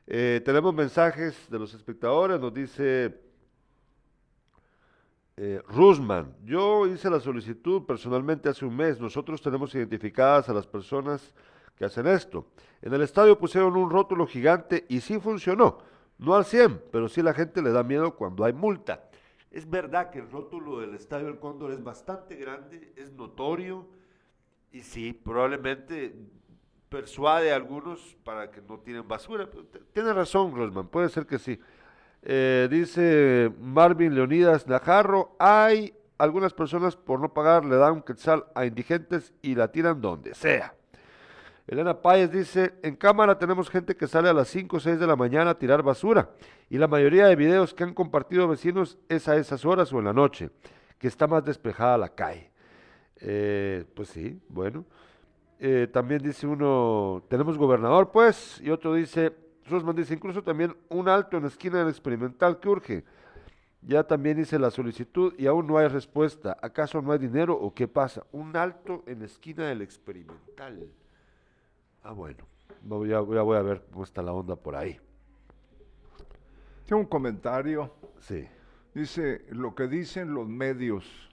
[0.07, 3.19] Eh, tenemos mensajes de los espectadores, nos dice
[5.37, 10.67] eh, Rusman, yo hice la solicitud personalmente hace un mes, nosotros tenemos identificadas a las
[10.67, 11.35] personas
[11.77, 12.47] que hacen esto.
[12.83, 15.79] En el estadio pusieron un rótulo gigante y sí funcionó,
[16.19, 19.09] no al 100, pero sí la gente le da miedo cuando hay multa.
[19.51, 23.87] Es verdad que el rótulo del Estadio del Cóndor es bastante grande, es notorio
[24.73, 26.15] y sí, probablemente
[26.89, 29.49] persuade a algunos para que no tienen basura.
[29.93, 31.61] Tiene razón, Rosman, puede ser que sí.
[32.23, 38.65] Eh, dice Marvin Leonidas Najarro, hay algunas personas por no pagar le dan quetzal a
[38.65, 40.75] indigentes y la tiran donde sea.
[41.67, 45.07] Elena Páez dice, en cámara tenemos gente que sale a las 5 o 6 de
[45.07, 46.29] la mañana a tirar basura
[46.69, 50.05] y la mayoría de videos que han compartido vecinos es a esas horas o en
[50.05, 50.51] la noche,
[50.99, 52.51] que está más despejada la calle.
[53.17, 54.85] Eh, pues sí, bueno.
[55.59, 59.33] Eh, también dice uno, tenemos gobernador pues, y otro dice,
[59.67, 63.05] Rosman dice, incluso también un alto en la esquina del experimental que urge.
[63.81, 66.57] Ya también hice la solicitud y aún no hay respuesta.
[66.61, 68.27] ¿Acaso no hay dinero o qué pasa?
[68.33, 70.89] Un alto en la esquina del experimental.
[72.05, 72.47] Ah, bueno.
[73.07, 75.01] Ya voy a ver cómo está la onda por ahí.
[76.87, 77.95] Tengo un comentario.
[78.21, 78.47] Sí.
[78.95, 81.31] Dice, lo que dicen los medios.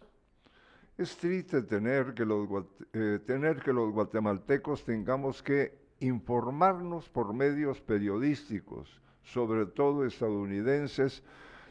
[0.97, 2.47] Es triste tener que los,
[2.93, 11.21] eh, tener que los guatemaltecos tengamos que informarnos por medios periodísticos, sobre todo estadounidenses,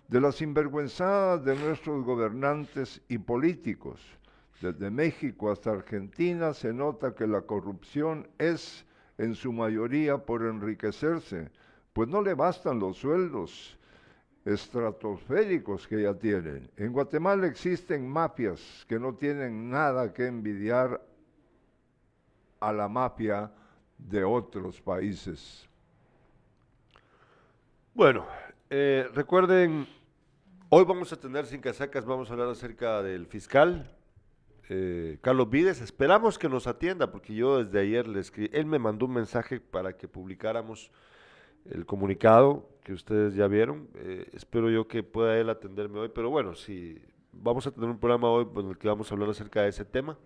[0.09, 4.01] de las sinvergüenzadas de nuestros gobernantes y políticos.
[4.61, 8.85] Desde México hasta Argentina se nota que la corrupción es
[9.21, 11.51] en su mayoría por enriquecerse,
[11.93, 13.77] pues no le bastan los sueldos
[14.47, 16.71] estratosféricos que ya tienen.
[16.79, 21.03] En Guatemala existen mafias que no tienen nada que envidiar
[22.61, 23.53] a la mafia
[23.99, 25.69] de otros países.
[27.93, 28.27] Bueno,
[28.71, 29.87] eh, recuerden,
[30.71, 33.95] hoy vamos a tener sin casacas, vamos a hablar acerca del fiscal,
[34.73, 35.81] eh, Carlos Vides.
[35.81, 39.59] Esperamos que nos atienda, porque yo desde ayer le escribí, él me mandó un mensaje
[39.59, 40.93] para que publicáramos
[41.69, 43.89] el comunicado que ustedes ya vieron.
[43.97, 47.03] Eh, espero yo que pueda él atenderme hoy, pero bueno, si
[47.33, 49.85] vamos a tener un programa hoy en el que vamos a hablar acerca de ese
[49.85, 50.17] tema.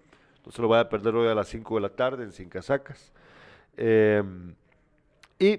[0.45, 2.51] No se lo vaya a perder hoy a las 5 de la tarde en Sin
[2.51, 3.15] Casacas.
[3.79, 4.55] Em,
[5.39, 5.59] y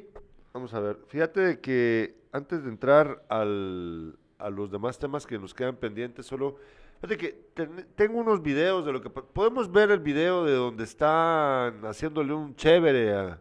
[0.53, 5.55] vamos a ver, fíjate que antes de entrar al, a los demás temas que nos
[5.55, 6.57] quedan pendientes, solo
[6.95, 11.85] fíjate que tengo unos videos de lo que podemos ver el video de donde están
[11.85, 13.37] haciéndole un chévere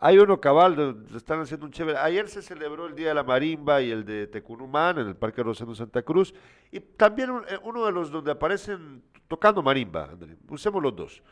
[0.00, 1.98] hay uno cabal, están haciendo un chévere.
[1.98, 5.42] Ayer se celebró el Día de la Marimba y el de Tecunumán en el Parque
[5.42, 6.32] Rosendo Santa Cruz.
[6.70, 10.36] Y también eh, uno de los donde aparecen tocando marimba, André.
[10.48, 11.22] Usemos los dos.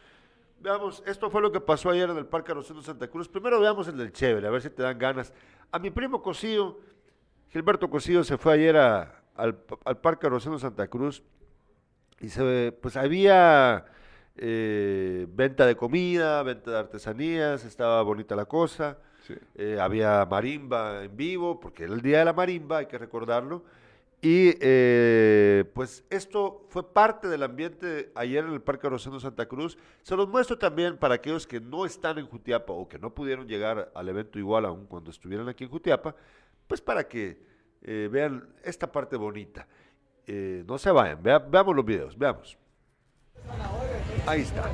[0.59, 3.29] Veamos, esto fue lo que pasó ayer en el Parque Rosendo Santa Cruz.
[3.29, 5.33] Primero veamos el del chévere, a ver si te dan ganas.
[5.71, 6.81] A mi primo Cosío,
[7.51, 11.23] Gilberto Cosío, se fue ayer al, al Parque Rosendo Santa Cruz
[12.21, 13.85] y se, pues había
[14.37, 18.99] eh, venta de comida, venta de artesanías, estaba bonita la cosa.
[19.57, 23.64] Eh, había marimba en vivo, porque era el día de la marimba, hay que recordarlo.
[24.23, 29.77] Y eh, pues esto fue parte del ambiente ayer en el Parque Rosendo Santa Cruz.
[30.03, 33.47] Se los muestro también para aquellos que no están en Jutiapa o que no pudieron
[33.47, 36.14] llegar al evento igual aún cuando estuvieran aquí en Jutiapa,
[36.67, 37.39] pues para que
[38.11, 39.69] vean esta parte bonita.
[40.27, 42.59] No se vayan, veamos los videos, veamos.
[44.27, 44.70] Ahí está.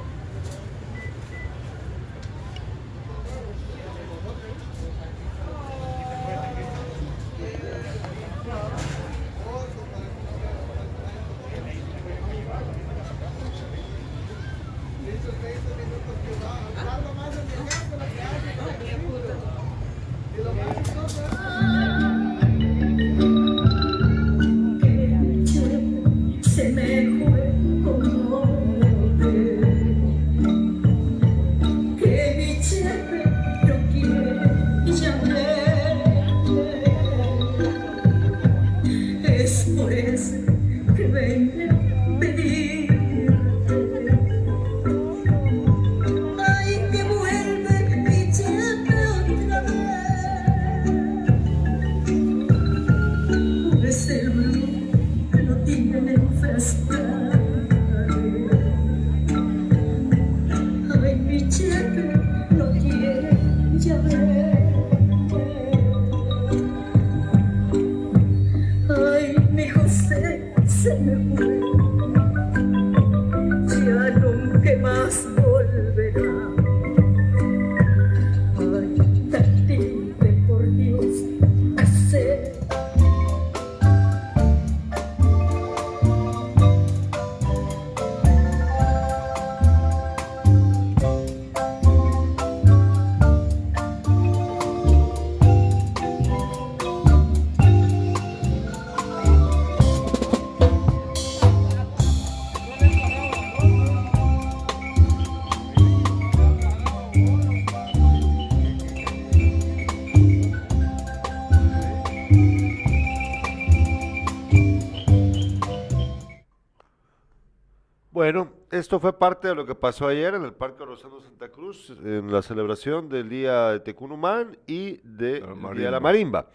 [118.72, 122.32] Esto fue parte de lo que pasó ayer en el Parque Rosendo Santa Cruz, en
[122.32, 125.40] la celebración del Día de Tecunumán y de
[125.74, 126.48] Día de la Marimba.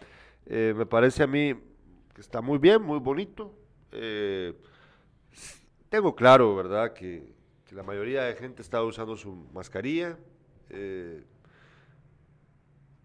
[0.44, 1.54] Eh, me parece a mí
[2.12, 3.54] que está muy bien, muy bonito.
[3.92, 4.52] Eh,
[5.88, 7.38] tengo claro, ¿verdad?, que,
[7.70, 10.18] la mayoría de gente está usando su mascarilla.
[10.70, 11.22] Eh,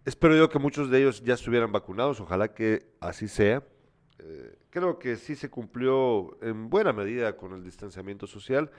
[0.05, 3.61] espero yo que muchos de ellos ya estuvieran vacunados, ojalá que así sea.
[4.71, 8.71] creo que sí se cumplió en buena medida con el distanciamiento social.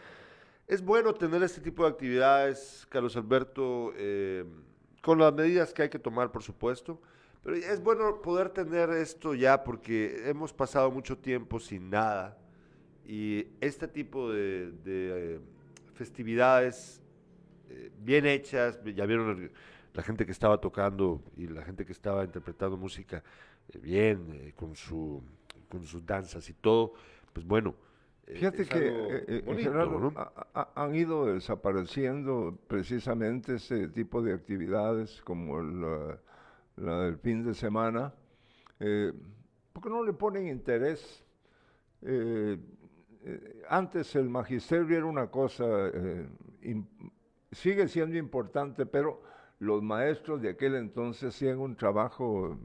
[0.66, 4.44] Es bueno tener este tipo de actividades, Carlos Alberto, eh,
[5.02, 7.02] con las medidas que hay que tomar, por supuesto,
[7.42, 12.38] pero es bueno poder tener esto ya porque hemos pasado mucho tiempo sin nada
[13.06, 15.40] y este tipo de, eh,
[15.92, 17.02] festividades
[17.68, 19.52] eh, bien hechas, ya vieron
[19.92, 23.22] la gente que estaba tocando y la gente que estaba interpretando música
[23.82, 24.72] bien, con,
[25.68, 26.94] con sus danzas y todo,
[27.34, 27.74] pues bueno,
[28.26, 36.18] eh, Fíjate que eh, eh, han ido desapareciendo precisamente ese tipo de actividades como la,
[36.76, 38.14] del fin de semana,
[39.72, 41.24] porque no le ponen interés.
[43.68, 45.90] antes el magisterio era una cosa,
[47.52, 49.22] sigue siendo importante, pero
[49.60, 52.58] los maestros de aquel entonces hacían un trabajo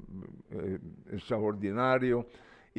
[1.12, 2.26] extraordinario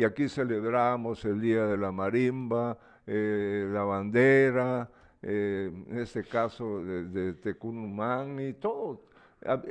[0.01, 4.89] y aquí celebramos el Día de la Marimba, eh, la bandera,
[5.21, 9.03] eh, en este caso de, de Tecunumán y todo.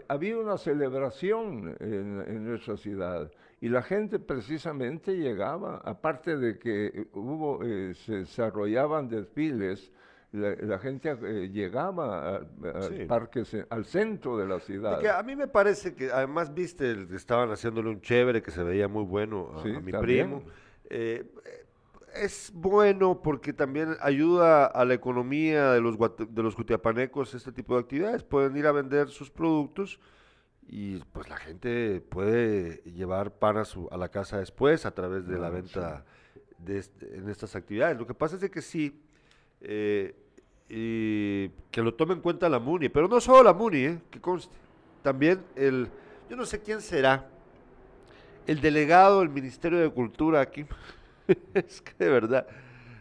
[0.07, 7.64] había una celebración en, nuestra ciudad y la gente precisamente llegaba, aparte de que hubo,
[7.95, 9.91] se desarrollaban desfiles,
[10.31, 15.03] la, gente eh, llegaba al parque, al centro de la ciudad.
[15.06, 19.03] a mí me parece que, además, viste, estaban haciéndole un chévere que se veía muy
[19.03, 20.43] bueno a, mi primo.
[20.89, 21.26] Eh,
[22.15, 27.76] es bueno porque también ayuda a la economía de los, de los cutiapanecos este tipo
[27.76, 28.23] de actividades.
[28.23, 29.99] Pueden ir a vender sus productos
[30.68, 35.27] y pues la gente puede llevar pan a, su, a la casa después a través
[35.27, 36.06] de la ah, venta
[36.60, 37.97] de este, en estas actividades.
[37.97, 39.01] Lo que pasa es que sí,
[39.61, 40.15] eh,
[40.69, 44.19] y que lo tome en cuenta la MUNI, pero no solo la MUNI, eh, que
[44.19, 44.56] conste,
[45.02, 45.90] también el,
[46.30, 47.27] yo no sé quién será,
[48.45, 50.65] el delegado del Ministerio de Cultura aquí,
[51.53, 52.48] es que de verdad...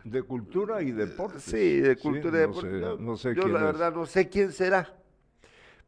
[0.05, 1.43] De cultura y deportes.
[1.43, 2.99] Sí, de cultura y deportes.
[2.99, 4.95] No sé, yo la verdad no sé quién será,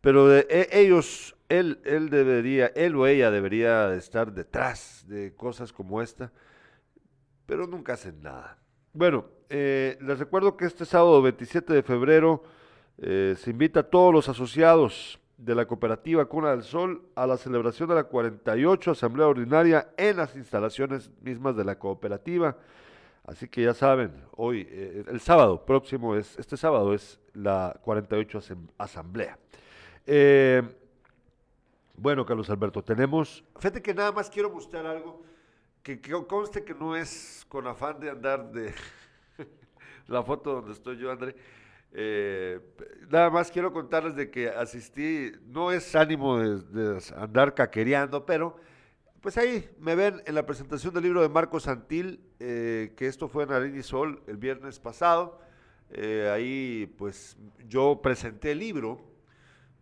[0.03, 5.73] pero de, e, ellos, él, él debería, él o ella debería estar detrás de cosas
[5.73, 6.33] como esta,
[7.47, 8.60] pero nunca hacen nada.
[8.93, 12.43] Bueno, eh, les recuerdo que este sábado 27 de febrero
[12.99, 17.37] eh, se invita a todos los asociados de la cooperativa Cuna del Sol a la
[17.37, 22.57] celebración de la 48 Asamblea Ordinaria en las instalaciones mismas de la cooperativa.
[23.25, 28.41] Así que ya saben, hoy, eh, el sábado próximo, es, este sábado es la 48
[28.77, 29.39] Asamblea.
[31.95, 35.30] bueno, Carlos Alberto, tenemos, fíjate que nada más quiero mostrar algo
[35.83, 38.73] que, conste que no es con afán de andar de
[40.09, 41.35] la foto donde estoy yo, André.
[41.93, 42.61] Eh,
[43.11, 48.57] nada más quiero contarles de que asistí, no es ánimo de, andar caquereando, pero
[49.21, 53.29] pues ahí me ven en la presentación del libro de Marcos Santil, eh, que esto
[53.29, 55.41] fue en Arena y Sol el viernes pasado.
[55.91, 57.37] Eh, ahí pues
[57.67, 59.01] yo presenté el libro,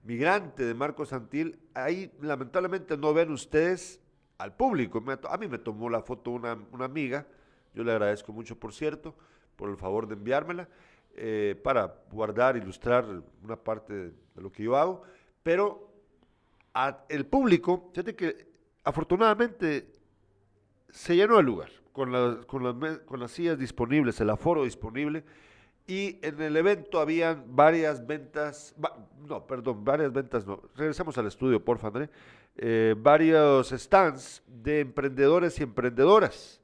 [0.03, 1.59] Migrante de Marcos Santil.
[1.75, 4.01] Ahí lamentablemente no ven ustedes
[4.39, 5.03] al público.
[5.29, 7.27] a mí me tomó la foto una, amiga,
[7.75, 9.15] yo le agradezco mucho, por cierto,
[9.57, 10.69] por el favor de enviármela,
[11.17, 13.05] eh, para guardar, ilustrar
[13.43, 15.03] una parte de, lo que yo hago,
[15.43, 15.89] pero
[17.09, 18.49] el público, fíjate que
[18.85, 19.91] afortunadamente
[20.91, 25.25] se llenó el lugar, con, con, las, con las sillas disponibles, el aforo disponible,
[25.89, 28.77] y en el evento habían varias ventas,
[29.27, 32.09] no, perdón, varias ventas, no, regresamos al estudio, por favor,
[32.61, 36.61] eh, varios stands de emprendedores y emprendedoras,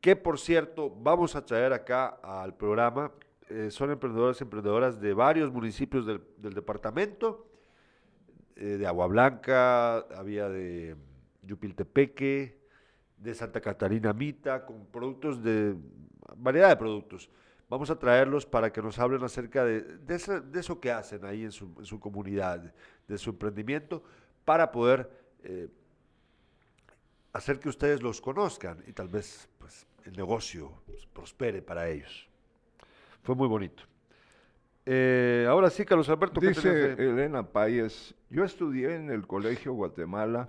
[0.00, 3.12] que por cierto vamos a traer acá al programa.
[3.48, 7.46] Eh, son emprendedores y emprendedoras de varios municipios del, departamento,
[8.56, 10.96] eh, de Agua Blanca, había de
[11.42, 12.58] Yupiltepeque,
[13.16, 15.76] de Santa Catarina Mita, con productos de
[16.36, 17.30] variedad de productos.
[17.68, 20.00] Vamos a traerlos para que nos hablen acerca de,
[20.54, 22.74] eso, que hacen ahí en su comunidad,
[23.06, 24.02] de su emprendimiento,
[24.44, 25.68] para poder eh,
[27.32, 32.28] hacer que ustedes los conozcan y tal vez pues, el negocio pues, prospere para ellos.
[33.22, 33.82] Fue muy bonito.
[34.86, 36.40] Eh, ahora sí, Carlos Alberto.
[36.40, 40.48] Dice Elena Páez, yo estudié en el Colegio Guatemala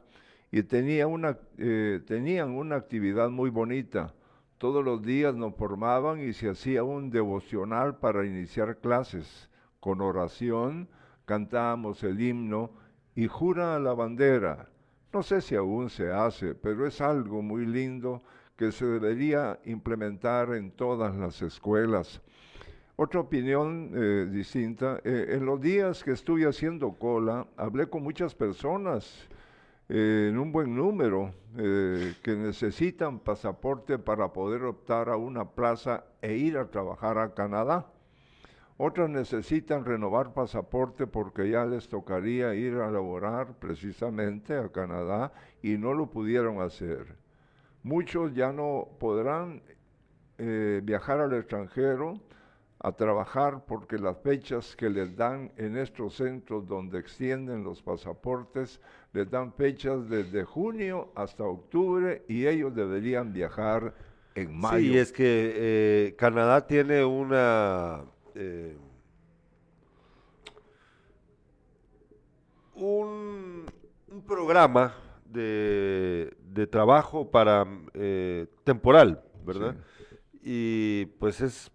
[0.49, 4.13] y tenía una, eh, tenían una actividad muy bonita.
[4.57, 9.49] Todos los días nos formaban y se hacía un devocional para iniciar clases.
[9.81, 10.87] Con oración
[11.25, 12.71] cantábamos el himno
[13.15, 14.68] y jura la bandera.
[15.11, 18.21] No sé si aún se hace, pero es algo muy lindo
[18.55, 22.21] que se debería implementar en todas las escuelas.
[22.95, 28.35] Otra opinión eh, distinta, eh, en los días que estuve haciendo cola, hablé con muchas
[28.35, 29.27] personas,
[29.87, 36.35] eh, en un buen número, que necesitan pasaporte para poder optar a una plaza e
[36.35, 37.87] ir a trabajar a Canadá.
[38.81, 45.77] Otras necesitan renovar pasaporte porque ya les tocaría ir a laborar precisamente a Canadá y
[45.77, 47.17] no lo pudieron hacer.
[47.83, 49.61] Muchos ya no podrán
[50.37, 52.21] eh, viajar al extranjero
[52.79, 58.79] a trabajar porque las fechas que les dan en estos centros donde extienden los pasaportes
[59.11, 63.93] les dan fechas desde junio hasta octubre y ellos deberían viajar
[64.35, 64.93] en mayo.
[64.93, 68.05] Sí, es que eh, Canadá tiene una
[68.41, 68.77] eh,
[72.75, 73.65] un,
[74.25, 74.95] programa
[75.25, 76.33] de,
[76.71, 79.75] trabajo para eh, temporal, ¿verdad?
[80.41, 81.69] Y pues es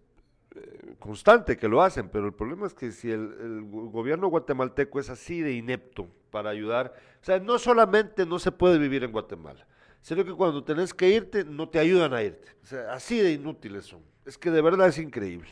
[0.57, 4.99] eh, constante que lo hacen, pero el problema es que si el, el gobierno guatemalteco
[4.99, 9.12] es así de inepto para ayudar, o sea, no solamente no se puede vivir en
[9.12, 9.66] Guatemala,
[10.01, 12.49] sino que cuando tenés que irte, no te ayudan a irte.
[12.62, 14.01] O sea, así de inútiles son.
[14.24, 15.51] Es que de verdad es increíble.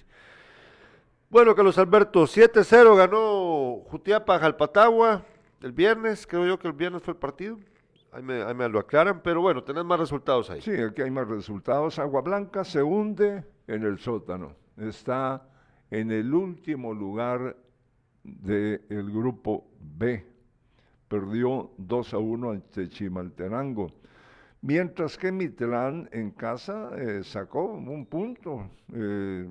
[1.33, 5.25] Bueno, Carlos Alberto, 7-0 ganó Jutiapa Jalpatagua
[5.63, 7.59] el viernes, creo yo que el viernes fue el partido.
[8.13, 10.61] Ahí me, lo aclaran, pero bueno, tenés más resultados ahí.
[10.61, 11.99] Sí, aquí hay más resultados.
[11.99, 14.53] Agua Blanca se hunde en el sótano.
[14.77, 15.49] Está
[15.91, 17.57] en el último lugar
[18.23, 20.27] del grupo B.
[21.09, 23.91] Perdió 2 a 1 ante Chimaltenango.
[24.63, 28.71] Mientras que Mitlán en casa eh, sacó un punto.
[28.95, 29.47] Eh,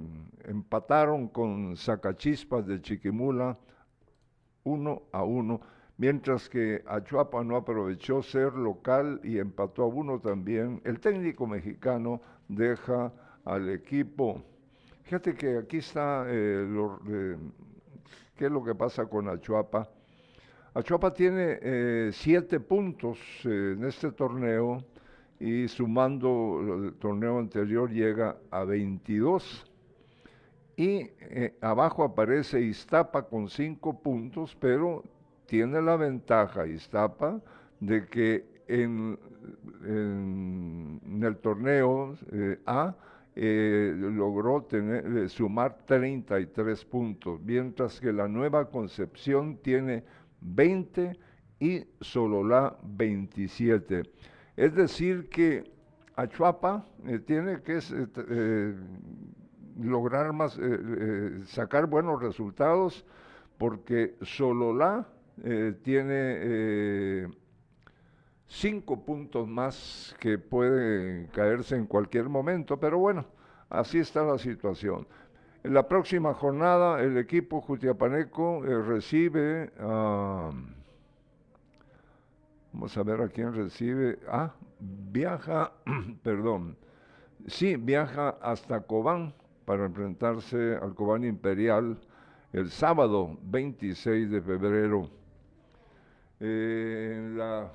[0.45, 3.57] empataron con Sacachispas de Chiquimula
[4.63, 5.61] 1 a 1
[6.01, 10.81] mientras que Achuapa no aprovechó ser local y empató a uno también.
[10.83, 13.13] El técnico mexicano deja
[13.45, 14.41] al equipo.
[15.03, 16.67] Fíjate que aquí está eh,
[17.07, 17.37] eh,
[18.35, 19.89] qué es lo que pasa con Achuapa.
[20.73, 24.83] Achuapa tiene eh, siete puntos en este torneo
[25.41, 29.65] y sumando el torneo anterior llega a 22.
[30.77, 31.09] Y
[31.61, 35.03] abajo aparece Iztapa con cinco puntos, pero
[35.47, 37.41] tiene la ventaja Iztapa
[37.79, 39.17] de que en,
[41.23, 42.95] el torneo eh, A
[43.35, 50.03] eh, logró tener, eh, sumar 33 puntos, mientras que la nueva Concepción tiene
[50.41, 51.17] 20
[51.59, 54.03] y Sololá 27.
[54.57, 55.71] Es decir que
[56.15, 56.85] Achuapa
[57.25, 57.79] tiene que
[59.79, 60.59] lograr más,
[61.45, 63.05] sacar buenos resultados
[63.57, 65.07] porque Sololá
[65.43, 67.27] eh, tiene eh,
[68.47, 73.25] cinco puntos más que pueden caerse en cualquier momento, pero bueno,
[73.69, 75.07] así está la situación.
[75.63, 80.51] En la próxima jornada el equipo Jutiapaneco eh, recibe a...
[82.73, 84.19] vamos a ver a quién recibe.
[84.27, 85.71] Ah, viaja,
[86.23, 86.77] perdón.
[87.47, 89.33] Sí, viaja hasta Cobán
[89.65, 91.97] para enfrentarse al Cobán Imperial
[92.53, 95.09] el sábado 26 de febrero
[96.39, 97.71] eh, en la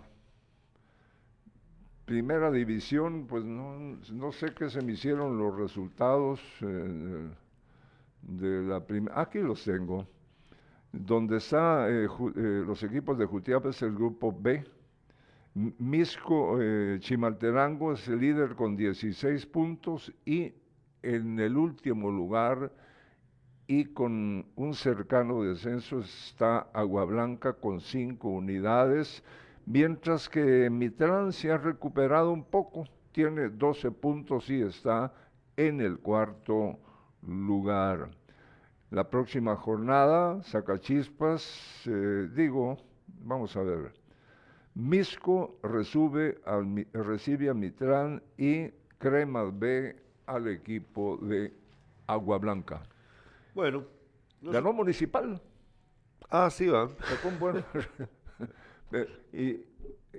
[2.05, 7.29] primera división, pues no, sé qué se me hicieron los resultados eh,
[8.23, 9.21] de la primera.
[9.21, 10.07] Aquí los tengo.
[10.93, 12.09] Donde están eh,
[12.67, 14.65] los equipos de Jutiapa es el grupo B.
[15.57, 16.59] Misco
[16.99, 20.53] Chimalterango es el líder con 16 puntos y
[21.03, 22.71] en el último lugar
[23.67, 29.25] y con un cercano descenso está Agua Blanca con cinco unidades,
[29.65, 35.15] mientras que Mitrán se ha recuperado un poco, tiene 12 puntos y está
[35.57, 36.79] en el cuarto
[37.27, 38.11] lugar.
[38.91, 42.77] La próxima jornada, Sacachispas, eh, digo,
[43.23, 44.06] vamos a ver,
[44.77, 46.39] Misco recibe,
[46.93, 49.97] recibe a Mitrán y Cremas B
[50.27, 51.51] al equipo de
[52.07, 52.83] Agua Blanca.
[53.55, 53.85] Bueno.
[54.43, 55.41] Ganó Municipal.
[56.29, 56.91] Ah, sí, va.
[57.41, 57.65] bueno.
[59.33, 59.65] y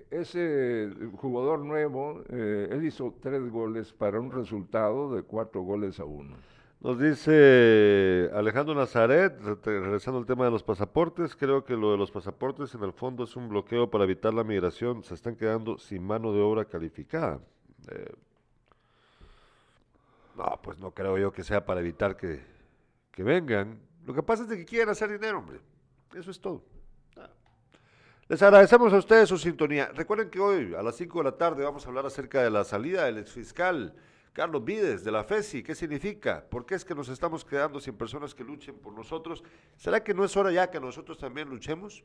[0.09, 6.05] ese jugador nuevo, eh, él hizo tres goles para un resultado de cuatro goles a
[6.05, 6.35] uno.
[6.87, 12.11] Nos dice Alejandro Nazaret, regresando al tema de los pasaportes, creo que lo de los
[12.11, 16.01] pasaportes en el fondo es un bloqueo para evitar la migración, se están quedando sin
[16.01, 17.41] mano de obra calificada.
[17.91, 18.15] Eh,
[20.37, 22.39] no, pues no creo yo que sea para evitar que,
[23.11, 23.77] que vengan.
[24.05, 25.59] Lo que pasa es que quieren hacer dinero, hombre.
[26.15, 26.63] Eso es todo.
[27.17, 27.27] Ah.
[28.29, 29.91] Les agradecemos a ustedes su sintonía.
[29.93, 32.63] Recuerden que hoy a las 5 de la tarde vamos a hablar acerca de la
[32.63, 33.93] salida del exfiscal
[34.37, 35.63] Carlos Vides de la FESI.
[35.63, 36.45] ¿Qué significa?
[36.47, 39.43] ¿Por qué es que nos estamos quedando sin personas que luchen por nosotros?
[39.77, 42.03] ¿Será que no es hora ya que nosotros también luchemos?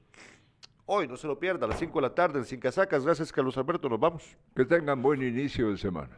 [0.87, 3.05] Hoy no se lo pierda, a las 5 de la tarde en Sin Casacas.
[3.05, 3.87] Gracias, Carlos Alberto.
[3.87, 4.35] Nos vamos.
[4.57, 6.17] Que tengan buen inicio de semana.